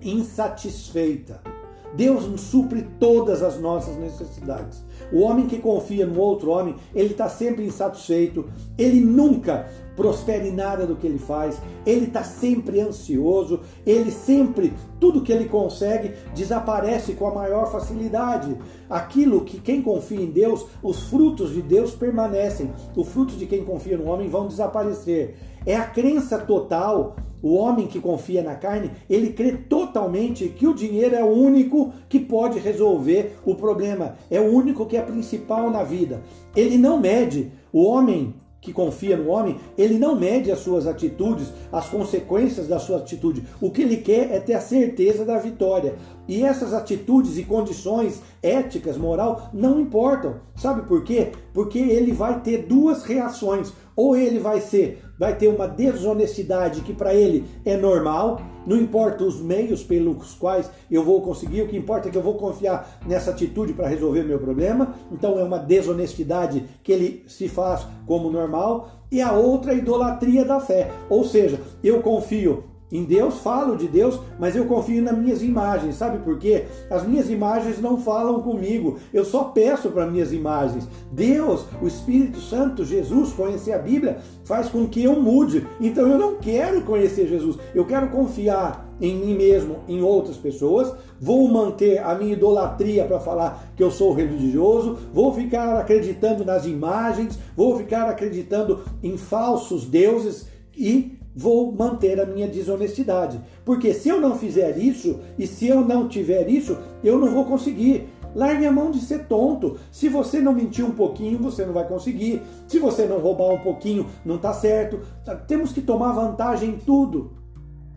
insatisfeita 0.00 1.51
Deus 1.94 2.40
supre 2.40 2.86
todas 2.98 3.42
as 3.42 3.60
nossas 3.60 3.96
necessidades. 3.96 4.82
O 5.12 5.20
homem 5.20 5.46
que 5.46 5.58
confia 5.58 6.06
no 6.06 6.18
outro 6.18 6.50
homem, 6.50 6.74
ele 6.94 7.10
está 7.10 7.28
sempre 7.28 7.66
insatisfeito, 7.66 8.46
ele 8.78 9.00
nunca 9.00 9.66
prospera 9.94 10.46
em 10.46 10.52
nada 10.52 10.86
do 10.86 10.96
que 10.96 11.06
ele 11.06 11.18
faz, 11.18 11.60
ele 11.84 12.06
está 12.06 12.24
sempre 12.24 12.80
ansioso, 12.80 13.60
ele 13.84 14.10
sempre, 14.10 14.72
tudo 14.98 15.20
que 15.20 15.30
ele 15.30 15.48
consegue, 15.48 16.14
desaparece 16.34 17.12
com 17.12 17.26
a 17.26 17.34
maior 17.34 17.70
facilidade. 17.70 18.56
Aquilo 18.88 19.42
que 19.42 19.60
quem 19.60 19.82
confia 19.82 20.20
em 20.20 20.30
Deus, 20.30 20.66
os 20.82 21.04
frutos 21.04 21.52
de 21.52 21.60
Deus 21.60 21.92
permanecem, 21.92 22.72
os 22.96 23.08
frutos 23.08 23.38
de 23.38 23.46
quem 23.46 23.64
confia 23.64 23.98
no 23.98 24.10
homem 24.10 24.28
vão 24.28 24.48
desaparecer. 24.48 25.36
É 25.66 25.76
a 25.76 25.84
crença 25.84 26.38
total 26.38 27.16
o 27.42 27.54
homem 27.54 27.86
que 27.86 28.00
confia 28.00 28.42
na 28.42 28.54
carne, 28.54 28.90
ele 29.10 29.32
crê 29.32 29.52
totalmente 29.52 30.48
que 30.48 30.66
o 30.66 30.74
dinheiro 30.74 31.16
é 31.16 31.24
o 31.24 31.32
único 31.32 31.92
que 32.08 32.20
pode 32.20 32.58
resolver 32.58 33.36
o 33.44 33.54
problema, 33.54 34.16
é 34.30 34.40
o 34.40 34.50
único 34.50 34.86
que 34.86 34.96
é 34.96 35.02
principal 35.02 35.70
na 35.70 35.82
vida. 35.82 36.22
Ele 36.54 36.78
não 36.78 37.00
mede. 37.00 37.50
O 37.72 37.84
homem 37.84 38.34
que 38.62 38.72
confia 38.72 39.16
no 39.16 39.28
homem, 39.28 39.56
ele 39.76 39.98
não 39.98 40.14
mede 40.14 40.52
as 40.52 40.60
suas 40.60 40.86
atitudes, 40.86 41.52
as 41.72 41.88
consequências 41.88 42.68
da 42.68 42.78
sua 42.78 42.98
atitude. 42.98 43.44
O 43.60 43.72
que 43.72 43.82
ele 43.82 43.96
quer 43.96 44.30
é 44.30 44.38
ter 44.38 44.54
a 44.54 44.60
certeza 44.60 45.24
da 45.24 45.36
vitória. 45.36 45.96
E 46.28 46.44
essas 46.44 46.72
atitudes 46.72 47.36
e 47.36 47.42
condições 47.42 48.22
éticas, 48.40 48.96
moral, 48.96 49.50
não 49.52 49.80
importam. 49.80 50.36
Sabe 50.54 50.82
por 50.82 51.02
quê? 51.02 51.32
Porque 51.52 51.80
ele 51.80 52.12
vai 52.12 52.40
ter 52.40 52.58
duas 52.58 53.02
reações. 53.02 53.72
Ou 53.96 54.16
ele 54.16 54.38
vai 54.38 54.60
ser, 54.60 55.02
vai 55.22 55.36
ter 55.36 55.46
uma 55.46 55.68
desonestidade 55.68 56.80
que 56.80 56.92
para 56.92 57.14
ele 57.14 57.44
é 57.64 57.76
normal, 57.76 58.40
não 58.66 58.76
importa 58.76 59.22
os 59.22 59.40
meios 59.40 59.84
pelos 59.84 60.34
quais 60.34 60.68
eu 60.90 61.04
vou 61.04 61.20
conseguir, 61.20 61.62
o 61.62 61.68
que 61.68 61.76
importa 61.76 62.08
é 62.08 62.10
que 62.10 62.18
eu 62.18 62.22
vou 62.22 62.34
confiar 62.34 62.98
nessa 63.06 63.30
atitude 63.30 63.72
para 63.72 63.86
resolver 63.86 64.24
meu 64.24 64.40
problema. 64.40 64.96
Então 65.12 65.38
é 65.38 65.44
uma 65.44 65.60
desonestidade 65.60 66.64
que 66.82 66.90
ele 66.90 67.24
se 67.28 67.46
faz 67.48 67.86
como 68.04 68.32
normal. 68.32 68.90
E 69.12 69.22
a 69.22 69.30
outra 69.30 69.74
idolatria 69.74 70.44
da 70.44 70.58
fé. 70.58 70.90
Ou 71.08 71.22
seja, 71.24 71.60
eu 71.84 72.02
confio 72.02 72.64
em 72.92 73.04
Deus, 73.04 73.38
falo 73.38 73.74
de 73.74 73.88
Deus, 73.88 74.20
mas 74.38 74.54
eu 74.54 74.66
confio 74.66 75.02
nas 75.02 75.16
minhas 75.16 75.42
imagens. 75.42 75.94
Sabe 75.94 76.18
por 76.18 76.38
quê? 76.38 76.66
As 76.90 77.06
minhas 77.06 77.30
imagens 77.30 77.80
não 77.80 77.96
falam 77.96 78.42
comigo. 78.42 78.98
Eu 79.14 79.24
só 79.24 79.44
peço 79.44 79.88
para 79.88 80.06
minhas 80.06 80.30
imagens. 80.30 80.86
Deus, 81.10 81.64
o 81.80 81.86
Espírito 81.86 82.38
Santo, 82.38 82.84
Jesus, 82.84 83.32
conhecer 83.32 83.72
a 83.72 83.78
Bíblia 83.78 84.18
faz 84.44 84.68
com 84.68 84.86
que 84.86 85.02
eu 85.02 85.18
mude. 85.18 85.66
Então 85.80 86.06
eu 86.06 86.18
não 86.18 86.36
quero 86.36 86.82
conhecer 86.82 87.26
Jesus. 87.26 87.56
Eu 87.74 87.86
quero 87.86 88.10
confiar 88.10 88.92
em 89.00 89.16
mim 89.16 89.34
mesmo, 89.34 89.78
em 89.88 90.02
outras 90.02 90.36
pessoas. 90.36 90.94
Vou 91.18 91.48
manter 91.48 91.98
a 91.98 92.14
minha 92.14 92.34
idolatria 92.34 93.06
para 93.06 93.18
falar 93.18 93.72
que 93.74 93.82
eu 93.82 93.90
sou 93.90 94.12
religioso. 94.12 94.98
Vou 95.14 95.32
ficar 95.32 95.78
acreditando 95.78 96.44
nas 96.44 96.66
imagens. 96.66 97.38
Vou 97.56 97.78
ficar 97.78 98.06
acreditando 98.08 98.80
em 99.02 99.16
falsos 99.16 99.86
deuses 99.86 100.46
e 100.76 101.21
vou 101.34 101.72
manter 101.72 102.20
a 102.20 102.26
minha 102.26 102.48
desonestidade. 102.48 103.40
Porque 103.64 103.92
se 103.94 104.08
eu 104.08 104.20
não 104.20 104.36
fizer 104.36 104.76
isso 104.78 105.20
e 105.38 105.46
se 105.46 105.68
eu 105.68 105.80
não 105.82 106.08
tiver 106.08 106.48
isso, 106.48 106.78
eu 107.02 107.18
não 107.18 107.30
vou 107.30 107.44
conseguir. 107.44 108.08
Largue 108.34 108.66
a 108.66 108.72
mão 108.72 108.90
de 108.90 109.00
ser 109.00 109.26
tonto. 109.26 109.78
Se 109.90 110.08
você 110.08 110.40
não 110.40 110.54
mentir 110.54 110.84
um 110.84 110.92
pouquinho, 110.92 111.38
você 111.38 111.66
não 111.66 111.74
vai 111.74 111.86
conseguir. 111.86 112.42
Se 112.66 112.78
você 112.78 113.04
não 113.04 113.18
roubar 113.18 113.52
um 113.52 113.58
pouquinho, 113.58 114.06
não 114.24 114.36
está 114.36 114.52
certo. 114.54 115.00
Temos 115.46 115.72
que 115.72 115.82
tomar 115.82 116.12
vantagem 116.12 116.70
em 116.70 116.78
tudo. 116.78 117.41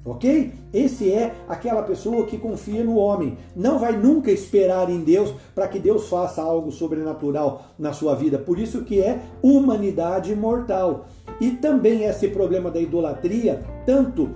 Ok? 0.06 0.54
Esse 0.72 1.12
é 1.12 1.34
aquela 1.50 1.82
pessoa 1.82 2.28
que 2.28 2.38
confia 2.38 2.84
no 2.84 2.96
homem. 2.96 3.36
Não 3.56 3.80
vai 3.80 3.98
nunca 3.98 4.30
esperar 4.30 4.88
em 4.88 5.00
Deus 5.00 5.34
para 5.56 5.68
que 5.68 5.80
Deus 5.80 6.08
faça 6.08 6.44
algo 6.44 6.72
sobrenatural 6.72 7.66
na 7.80 7.92
sua 7.92 8.14
vida. 8.14 8.38
Por 8.38 8.60
isso 8.60 8.84
que 8.84 9.02
é 9.02 9.20
humanidade 9.42 10.36
mortal. 10.36 11.08
E 11.42 11.50
também 11.52 12.04
esse 12.04 12.28
problema 12.28 12.70
da 12.70 12.80
idolatria, 12.80 13.64
tanto 13.84 14.30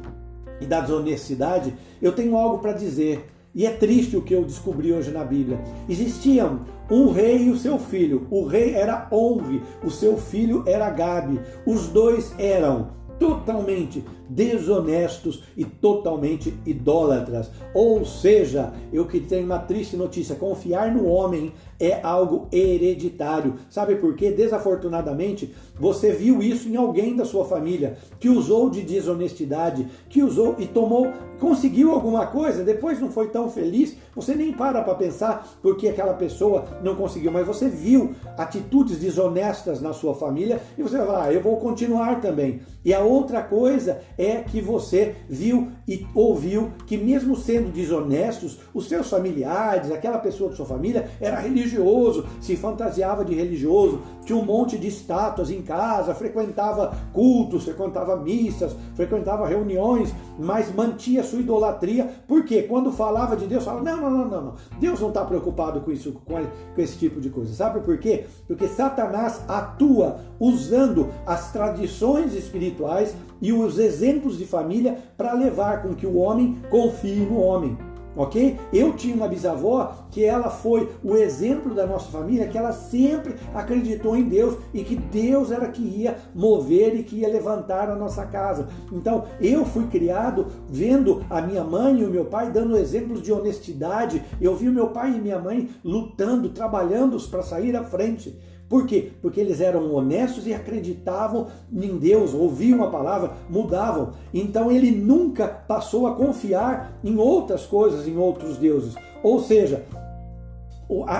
e 0.59 0.65
da 0.65 0.81
desonestidade, 0.81 1.75
eu 2.01 2.13
tenho 2.13 2.35
algo 2.35 2.57
para 2.57 2.73
dizer. 2.73 3.27
E 3.53 3.65
é 3.65 3.71
triste 3.71 4.17
o 4.17 4.23
que 4.23 4.33
eu 4.33 4.43
descobri 4.43 4.91
hoje 4.91 5.11
na 5.11 5.23
Bíblia. 5.23 5.59
Existiam 5.87 6.61
um 6.89 7.11
rei 7.11 7.43
e 7.43 7.51
o 7.51 7.57
seu 7.57 7.77
filho. 7.77 8.25
O 8.31 8.43
rei 8.43 8.73
era 8.73 9.07
Onre, 9.11 9.61
o 9.83 9.91
seu 9.91 10.17
filho 10.17 10.63
era 10.65 10.89
Gabi. 10.89 11.39
Os 11.65 11.87
dois 11.87 12.33
eram 12.39 12.89
totalmente 13.19 14.03
desonestos 14.29 15.43
e 15.57 15.65
totalmente 15.65 16.53
idólatras. 16.65 17.49
Ou 17.73 18.05
seja, 18.05 18.71
eu 18.93 19.05
que 19.05 19.19
tenho 19.19 19.45
uma 19.45 19.59
triste 19.59 19.97
notícia: 19.97 20.35
confiar 20.35 20.93
no 20.93 21.07
homem 21.07 21.51
é 21.79 21.99
algo 22.03 22.47
hereditário. 22.51 23.55
Sabe 23.69 23.95
por 23.95 24.15
quê? 24.15 24.31
Desafortunadamente, 24.31 25.55
você 25.79 26.11
viu 26.11 26.43
isso 26.43 26.67
em 26.67 26.75
alguém 26.75 27.15
da 27.15 27.23
sua 27.23 27.45
família 27.45 27.97
que 28.19 28.29
usou 28.29 28.69
de 28.69 28.81
desonestidade, 28.81 29.87
que 30.09 30.21
usou 30.21 30.55
e 30.59 30.67
tomou, 30.67 31.11
conseguiu 31.39 31.91
alguma 31.91 32.27
coisa, 32.27 32.63
depois 32.63 32.99
não 32.99 33.09
foi 33.09 33.29
tão 33.29 33.49
feliz. 33.49 33.95
Você 34.13 34.35
nem 34.35 34.51
para 34.51 34.81
para 34.81 34.95
pensar 34.95 35.47
porque 35.61 35.87
aquela 35.87 36.13
pessoa 36.13 36.65
não 36.83 36.95
conseguiu, 36.95 37.31
mas 37.31 37.47
você 37.47 37.69
viu 37.69 38.13
atitudes 38.37 38.99
desonestas 38.99 39.81
na 39.81 39.93
sua 39.93 40.13
família 40.13 40.61
e 40.77 40.83
você 40.83 40.97
vai 40.97 41.05
falar: 41.05 41.23
ah, 41.25 41.33
eu 41.33 41.41
vou 41.41 41.57
continuar 41.57 42.19
também. 42.19 42.61
E 42.83 42.93
a 42.93 42.99
outra 42.99 43.41
coisa 43.41 44.01
é 44.19 44.43
que 44.43 44.59
você 44.59 45.15
viu 45.29 45.71
e 45.89 46.05
ouviu 46.13 46.71
que, 46.85 46.95
mesmo 46.95 47.35
sendo 47.35 47.71
desonestos, 47.71 48.59
os 48.75 48.87
seus 48.87 49.09
familiares, 49.09 49.91
aquela 49.91 50.19
pessoa 50.19 50.51
de 50.51 50.55
sua 50.55 50.65
família, 50.67 51.09
era 51.19 51.39
religioso, 51.39 52.27
se 52.39 52.55
fantasiava 52.55 53.25
de 53.25 53.33
religioso, 53.33 53.99
tinha 54.23 54.37
um 54.37 54.45
monte 54.45 54.77
de 54.77 54.87
estátuas 54.87 55.49
em 55.49 55.63
casa, 55.63 56.13
frequentava 56.13 56.95
cultos, 57.11 57.63
frequentava 57.63 58.15
missas, 58.17 58.75
frequentava 58.93 59.47
reuniões, 59.47 60.13
mas 60.37 60.71
mantinha 60.71 61.23
sua 61.23 61.39
idolatria, 61.39 62.07
porque 62.27 62.61
quando 62.61 62.91
falava 62.91 63.35
de 63.35 63.47
Deus, 63.47 63.63
falava: 63.63 63.83
não, 63.83 63.97
não, 63.97 64.11
não, 64.11 64.27
não, 64.27 64.41
não. 64.43 64.55
Deus 64.79 64.99
não 64.99 65.07
está 65.07 65.25
preocupado 65.25 65.81
com 65.81 65.91
isso, 65.91 66.13
com, 66.23 66.35
com 66.35 66.81
esse 66.81 66.99
tipo 66.99 67.19
de 67.19 67.31
coisa. 67.31 67.51
Sabe 67.51 67.79
por 67.79 67.97
quê? 67.97 68.25
Porque 68.47 68.67
Satanás 68.67 69.41
atua 69.47 70.19
usando 70.39 71.09
as 71.25 71.51
tradições 71.51 72.35
espirituais 72.35 73.15
e 73.41 73.51
os 73.51 73.79
exemplos 73.79 74.37
de 74.37 74.45
família 74.45 74.99
para 75.17 75.33
levar 75.33 75.78
com 75.81 75.93
que 75.93 76.05
o 76.05 76.17
homem 76.17 76.57
confie 76.69 77.25
no 77.25 77.39
homem. 77.39 77.77
Ok? 78.15 78.59
Eu 78.73 78.93
tinha 78.93 79.15
uma 79.15 79.27
bisavó 79.27 79.93
que 80.09 80.25
ela 80.25 80.49
foi 80.49 80.89
o 81.03 81.15
exemplo 81.15 81.75
da 81.75 81.85
nossa 81.85 82.09
família, 82.11 82.47
que 82.47 82.57
ela 82.57 82.71
sempre 82.71 83.35
acreditou 83.53 84.15
em 84.15 84.23
Deus 84.23 84.57
e 84.73 84.83
que 84.83 84.95
Deus 84.95 85.51
era 85.51 85.67
que 85.67 85.81
ia 85.81 86.17
mover 86.33 86.95
e 86.95 87.03
que 87.03 87.17
ia 87.17 87.29
levantar 87.29 87.89
a 87.89 87.95
nossa 87.95 88.25
casa. 88.25 88.67
Então 88.91 89.25
eu 89.39 89.63
fui 89.63 89.87
criado 89.87 90.47
vendo 90.67 91.23
a 91.29 91.41
minha 91.41 91.63
mãe 91.63 91.99
e 91.99 92.03
o 92.03 92.09
meu 92.09 92.25
pai 92.25 92.51
dando 92.51 92.75
exemplos 92.75 93.21
de 93.21 93.31
honestidade. 93.31 94.23
Eu 94.41 94.55
vi 94.55 94.67
o 94.67 94.73
meu 94.73 94.87
pai 94.87 95.15
e 95.15 95.21
minha 95.21 95.39
mãe 95.39 95.69
lutando, 95.83 96.49
trabalhando 96.49 97.17
para 97.29 97.43
sair 97.43 97.75
à 97.75 97.83
frente. 97.83 98.37
Por 98.69 98.85
quê? 98.85 99.11
Porque 99.19 99.39
eles 99.41 99.59
eram 99.59 99.91
honestos 99.95 100.45
e 100.45 100.53
acreditavam 100.53 101.47
em 101.73 101.97
Deus, 101.97 102.35
ouviam 102.35 102.83
a 102.83 102.91
palavra, 102.91 103.33
mudavam. 103.49 104.11
Então 104.31 104.71
ele 104.71 104.91
nunca 104.91 105.47
passou 105.47 106.05
a 106.05 106.13
confiar 106.13 106.93
em 107.03 107.17
outras 107.17 107.65
coisas, 107.65 108.07
em 108.07 108.15
outros 108.15 108.57
deuses. 108.57 108.93
Ou 109.23 109.39
seja, 109.39 109.83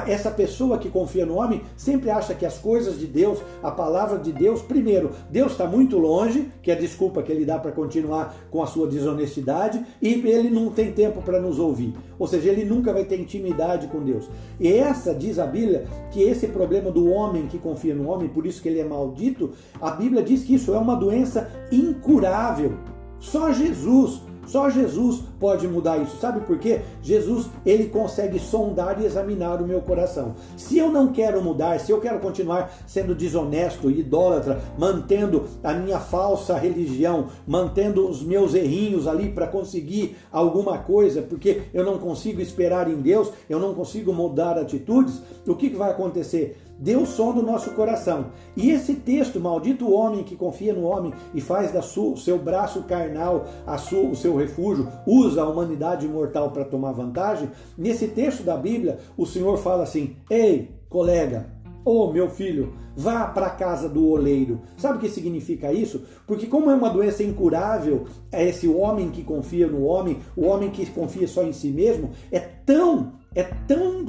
essa 0.08 0.32
pessoa 0.32 0.79
que 0.79 0.89
confia 0.89 1.25
no 1.25 1.36
homem 1.36 1.62
sempre 1.77 2.10
acha 2.10 2.34
que 2.34 2.45
as 2.45 2.58
coisas 2.58 2.97
de 2.97 3.05
Deus, 3.05 3.39
a 3.62 3.69
palavra 3.69 4.17
de 4.17 4.32
Deus, 4.32 4.63
primeiro, 4.63 5.12
Deus 5.29 5.51
está 5.51 5.67
muito 5.67 5.99
longe, 5.99 6.49
que 6.63 6.71
é 6.71 6.73
a 6.73 6.79
desculpa 6.79 7.21
que 7.21 7.32
ele 7.32 7.45
dá 7.45 7.60
para 7.60 7.71
continuar 7.71 8.36
com 8.49 8.63
a 8.63 8.67
sua 8.67 8.88
desonestidade, 8.88 9.86
e 10.01 10.13
ele 10.27 10.49
não 10.49 10.71
tem 10.71 10.91
tempo 10.91 11.21
para 11.21 11.39
nos 11.39 11.60
ouvir. 11.60 11.93
Ou 12.17 12.27
seja, 12.27 12.49
ele 12.49 12.65
nunca 12.65 12.91
vai 12.91 13.05
ter 13.05 13.19
intimidade 13.19 13.88
com 13.88 14.03
Deus. 14.03 14.27
E 14.60 14.67
essa, 14.67 15.13
diz 15.13 15.38
a 15.38 15.45
Bíblia, 15.45 15.86
que 16.12 16.21
esse 16.21 16.47
problema 16.47 16.91
do 16.91 17.08
homem 17.10 17.47
que 17.47 17.60
confia 17.60 17.93
no 17.93 18.10
homem, 18.10 18.27
por 18.27 18.47
isso 18.47 18.62
que 18.62 18.69
ele 18.69 18.79
é 18.79 18.84
maldito, 18.84 19.51
a 19.79 19.91
Bíblia 19.91 20.23
diz 20.23 20.43
que 20.43 20.55
isso 20.55 20.73
é 20.73 20.77
uma 20.79 20.95
doença 20.95 21.49
incurável. 21.71 22.73
Só 23.19 23.51
Jesus 23.51 24.21
só 24.49 24.67
Jesus 24.67 25.21
pode 25.39 25.67
mudar 25.67 25.99
isso. 25.99 26.17
Sabe 26.17 26.39
por 26.41 26.57
quê? 26.57 26.81
Jesus, 27.03 27.47
ele 27.63 27.85
consegue 27.85 28.39
sondar 28.39 28.99
e 28.99 29.05
examinar 29.05 29.62
o 29.62 29.67
meu 29.67 29.79
coração. 29.79 30.35
Se 30.57 30.75
eu 30.77 30.91
não 30.91 31.12
quero 31.12 31.39
mudar, 31.39 31.79
se 31.79 31.91
eu 31.91 32.01
quero 32.01 32.19
continuar 32.19 32.71
sendo 32.88 33.13
desonesto, 33.13 33.91
idólatra, 33.91 34.59
mantendo 34.75 35.45
a 35.63 35.73
minha 35.73 35.99
falsa 35.99 36.57
religião, 36.57 37.27
mantendo 37.45 38.09
os 38.09 38.23
meus 38.23 38.55
errinhos 38.55 39.07
ali 39.07 39.29
para 39.29 39.45
conseguir 39.45 40.17
alguma 40.31 40.79
coisa, 40.79 41.21
porque 41.21 41.62
eu 41.71 41.85
não 41.85 41.99
consigo 41.99 42.41
esperar 42.41 42.89
em 42.89 42.95
Deus, 42.95 43.31
eu 43.47 43.59
não 43.59 43.75
consigo 43.75 44.12
mudar 44.12 44.57
atitudes, 44.57 45.21
o 45.45 45.55
que, 45.55 45.69
que 45.69 45.75
vai 45.75 45.91
acontecer? 45.91 46.57
Sonda 47.06 47.39
o 47.39 47.46
nosso 47.46 47.72
coração. 47.72 48.28
E 48.56 48.72
esse 48.72 48.96
texto, 48.96 49.39
maldito 49.39 49.92
homem 49.92 50.24
que 50.24 50.36
confia 50.36 50.74
no 50.74 50.84
homem 50.84 51.13
e 51.34 51.42
faz 51.42 51.72
da 51.72 51.82
sua, 51.82 52.15
seu 52.15 52.38
braço 52.38 52.84
carnal 52.84 53.46
a 53.68 53.78
sua, 53.78 54.10
o 54.10 54.15
seu 54.15 54.36
refúgio, 54.36 54.88
usa 55.06 55.42
a 55.42 55.50
humanidade 55.50 56.08
mortal 56.08 56.52
para 56.52 56.63
tomar 56.63 56.94
vantagem, 56.94 57.50
nesse 57.78 58.08
texto 58.08 58.44
da 58.44 58.56
Bíblia, 58.56 59.00
o 59.18 59.26
Senhor 59.26 59.58
fala 59.58 59.84
assim: 59.84 60.15
Ei, 60.30 60.72
colega, 60.89 61.48
ô 61.84 62.06
oh, 62.06 62.13
meu 62.13 62.30
filho, 62.30 62.74
vá 62.96 63.26
para 63.28 63.48
a 63.48 63.52
casa 63.52 63.89
do 63.89 64.08
oleiro. 64.08 64.62
Sabe 64.78 64.98
o 64.98 65.02
que 65.02 65.10
significa 65.10 65.72
isso? 65.72 66.04
Porque, 66.26 66.48
como 66.48 66.70
é 66.70 66.76
uma 66.76 66.89
doença 66.89 67.24
incurável, 67.24 68.06
é 68.32 68.48
esse 68.48 68.68
homem 68.68 69.10
que 69.10 69.24
confia 69.24 69.68
no 69.68 69.84
homem, 69.84 70.20
o 70.36 70.46
homem 70.46 70.70
que 70.70 70.86
confia 70.88 71.28
só 71.28 71.44
em 71.44 71.54
si 71.54 71.70
mesmo, 71.70 72.12
é 72.32 72.39
tão 72.39 73.18
é 73.36 73.44
tão 73.68 74.06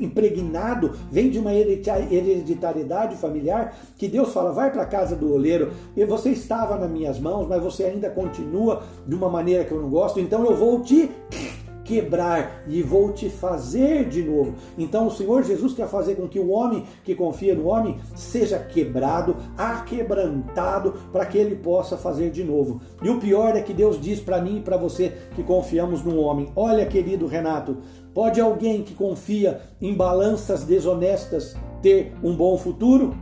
impregnado, 0.00 0.92
vem 1.10 1.30
de 1.30 1.38
uma 1.38 1.52
hereditariedade 1.54 3.16
familiar, 3.16 3.74
que 3.96 4.06
Deus 4.06 4.32
fala: 4.32 4.52
vai 4.52 4.70
para 4.70 4.82
a 4.82 4.86
casa 4.86 5.16
do 5.16 5.32
oleiro, 5.32 5.72
e 5.96 6.04
você 6.04 6.30
estava 6.30 6.76
nas 6.76 6.90
minhas 6.90 7.18
mãos, 7.18 7.48
mas 7.48 7.62
você 7.62 7.84
ainda 7.84 8.10
continua 8.10 8.82
de 9.06 9.14
uma 9.14 9.30
maneira 9.30 9.64
que 9.64 9.72
eu 9.72 9.80
não 9.80 9.88
gosto, 9.88 10.20
então 10.20 10.44
eu 10.44 10.54
vou 10.54 10.82
te 10.82 11.10
quebrar 11.90 12.62
e 12.68 12.84
vou 12.84 13.12
te 13.12 13.28
fazer 13.28 14.08
de 14.08 14.22
novo. 14.22 14.54
Então 14.78 15.08
o 15.08 15.10
Senhor 15.10 15.42
Jesus 15.42 15.74
quer 15.74 15.88
fazer 15.88 16.14
com 16.14 16.28
que 16.28 16.38
o 16.38 16.50
homem 16.50 16.84
que 17.02 17.16
confia 17.16 17.52
no 17.52 17.66
homem 17.66 17.98
seja 18.14 18.60
quebrado, 18.60 19.34
aquebrantado, 19.58 20.94
para 21.10 21.26
que 21.26 21.36
ele 21.36 21.56
possa 21.56 21.96
fazer 21.96 22.30
de 22.30 22.44
novo. 22.44 22.80
E 23.02 23.10
o 23.10 23.18
pior 23.18 23.56
é 23.56 23.60
que 23.60 23.74
Deus 23.74 24.00
diz 24.00 24.20
para 24.20 24.40
mim 24.40 24.58
e 24.58 24.60
para 24.60 24.76
você 24.76 25.12
que 25.34 25.42
confiamos 25.42 26.04
no 26.04 26.20
homem: 26.20 26.52
olha, 26.54 26.86
querido 26.86 27.26
Renato, 27.26 27.78
pode 28.14 28.40
alguém 28.40 28.84
que 28.84 28.94
confia 28.94 29.60
em 29.82 29.92
balanças 29.92 30.62
desonestas 30.62 31.56
ter 31.82 32.12
um 32.22 32.36
bom 32.36 32.56
futuro? 32.56 33.16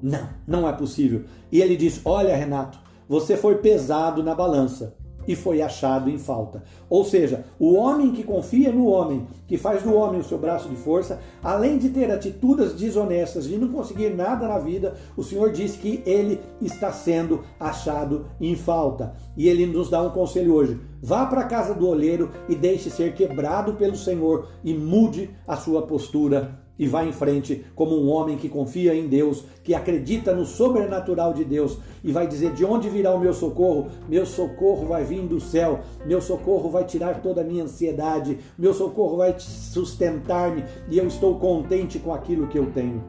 Não, 0.00 0.28
não 0.46 0.68
é 0.68 0.72
possível. 0.72 1.24
E 1.50 1.60
ele 1.60 1.76
diz: 1.76 2.00
olha, 2.04 2.36
Renato, 2.36 2.78
você 3.08 3.36
foi 3.36 3.56
pesado 3.56 4.22
na 4.22 4.32
balança 4.32 4.94
e 5.26 5.34
foi 5.34 5.62
achado 5.62 6.10
em 6.10 6.18
falta. 6.18 6.62
Ou 6.88 7.04
seja, 7.04 7.44
o 7.58 7.74
homem 7.74 8.12
que 8.12 8.22
confia 8.22 8.72
no 8.72 8.86
homem, 8.86 9.26
que 9.46 9.56
faz 9.56 9.82
do 9.82 9.94
homem 9.94 10.20
o 10.20 10.24
seu 10.24 10.38
braço 10.38 10.68
de 10.68 10.76
força, 10.76 11.20
além 11.42 11.78
de 11.78 11.90
ter 11.90 12.10
atitudes 12.10 12.74
desonestas, 12.74 13.46
de 13.46 13.58
não 13.58 13.68
conseguir 13.68 14.10
nada 14.10 14.48
na 14.48 14.58
vida, 14.58 14.94
o 15.16 15.22
Senhor 15.22 15.52
diz 15.52 15.76
que 15.76 16.02
ele 16.06 16.40
está 16.60 16.92
sendo 16.92 17.42
achado 17.58 18.26
em 18.40 18.56
falta. 18.56 19.14
E 19.36 19.48
ele 19.48 19.66
nos 19.66 19.90
dá 19.90 20.02
um 20.02 20.10
conselho 20.10 20.54
hoje: 20.54 20.80
vá 21.02 21.26
para 21.26 21.42
a 21.42 21.46
casa 21.46 21.74
do 21.74 21.88
olheiro 21.88 22.30
e 22.48 22.54
deixe 22.54 22.90
ser 22.90 23.14
quebrado 23.14 23.74
pelo 23.74 23.96
Senhor 23.96 24.48
e 24.62 24.74
mude 24.74 25.30
a 25.46 25.56
sua 25.56 25.82
postura 25.82 26.63
e 26.78 26.86
vai 26.86 27.08
em 27.08 27.12
frente 27.12 27.64
como 27.74 27.96
um 27.96 28.10
homem 28.10 28.36
que 28.36 28.48
confia 28.48 28.94
em 28.94 29.06
Deus, 29.06 29.44
que 29.62 29.74
acredita 29.74 30.34
no 30.34 30.44
sobrenatural 30.44 31.32
de 31.32 31.44
Deus 31.44 31.78
e 32.02 32.12
vai 32.12 32.26
dizer: 32.26 32.52
De 32.52 32.64
onde 32.64 32.88
virá 32.88 33.14
o 33.14 33.20
meu 33.20 33.32
socorro? 33.32 33.88
Meu 34.08 34.26
socorro 34.26 34.86
vai 34.86 35.04
vir 35.04 35.22
do 35.22 35.40
céu, 35.40 35.80
meu 36.04 36.20
socorro 36.20 36.70
vai 36.70 36.84
tirar 36.84 37.22
toda 37.22 37.40
a 37.40 37.44
minha 37.44 37.64
ansiedade, 37.64 38.38
meu 38.58 38.74
socorro 38.74 39.16
vai 39.16 39.34
sustentar-me 39.38 40.64
e 40.90 40.98
eu 40.98 41.06
estou 41.06 41.38
contente 41.38 41.98
com 41.98 42.12
aquilo 42.12 42.48
que 42.48 42.58
eu 42.58 42.70
tenho. 42.72 43.02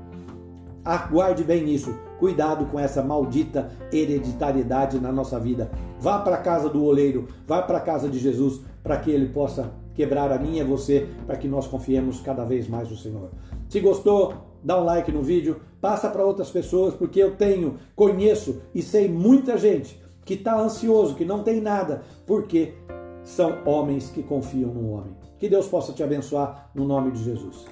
Aguarde 0.85 1.43
bem 1.43 1.73
isso. 1.73 1.95
Cuidado 2.19 2.67
com 2.67 2.79
essa 2.79 3.01
maldita 3.01 3.71
hereditariedade 3.91 4.99
na 4.99 5.11
nossa 5.11 5.39
vida. 5.39 5.71
Vá 5.99 6.19
para 6.19 6.35
a 6.35 6.41
casa 6.41 6.69
do 6.69 6.83
oleiro, 6.83 7.27
vá 7.47 7.61
para 7.61 7.79
a 7.79 7.81
casa 7.81 8.07
de 8.07 8.19
Jesus, 8.19 8.61
para 8.83 8.97
que 8.97 9.09
ele 9.09 9.29
possa 9.29 9.73
quebrar 9.95 10.31
a 10.31 10.37
mim 10.37 10.57
e 10.57 10.61
a 10.61 10.63
você, 10.63 11.07
para 11.25 11.37
que 11.37 11.47
nós 11.47 11.65
confiemos 11.67 12.19
cada 12.19 12.45
vez 12.45 12.67
mais 12.67 12.89
no 12.89 12.95
Senhor. 12.95 13.31
Se 13.75 13.81
gostou, 13.81 14.33
dá 14.63 14.79
um 14.79 14.85
like 14.85 15.11
no 15.11 15.21
vídeo, 15.21 15.59
passa 15.81 16.09
para 16.09 16.25
outras 16.25 16.49
pessoas, 16.49 16.93
porque 16.93 17.21
eu 17.21 17.35
tenho, 17.35 17.77
conheço 17.93 18.61
e 18.73 18.81
sei 18.81 19.09
muita 19.09 19.57
gente 19.57 20.01
que 20.23 20.35
está 20.35 20.57
ansioso, 20.57 21.13
que 21.13 21.25
não 21.25 21.43
tem 21.43 21.59
nada, 21.59 22.03
porque 22.25 22.73
são 23.21 23.57
homens 23.65 24.09
que 24.09 24.23
confiam 24.23 24.73
no 24.73 24.91
homem. 24.91 25.13
Que 25.37 25.49
Deus 25.49 25.67
possa 25.67 25.91
te 25.91 26.01
abençoar 26.01 26.71
no 26.73 26.85
nome 26.85 27.11
de 27.11 27.21
Jesus. 27.21 27.65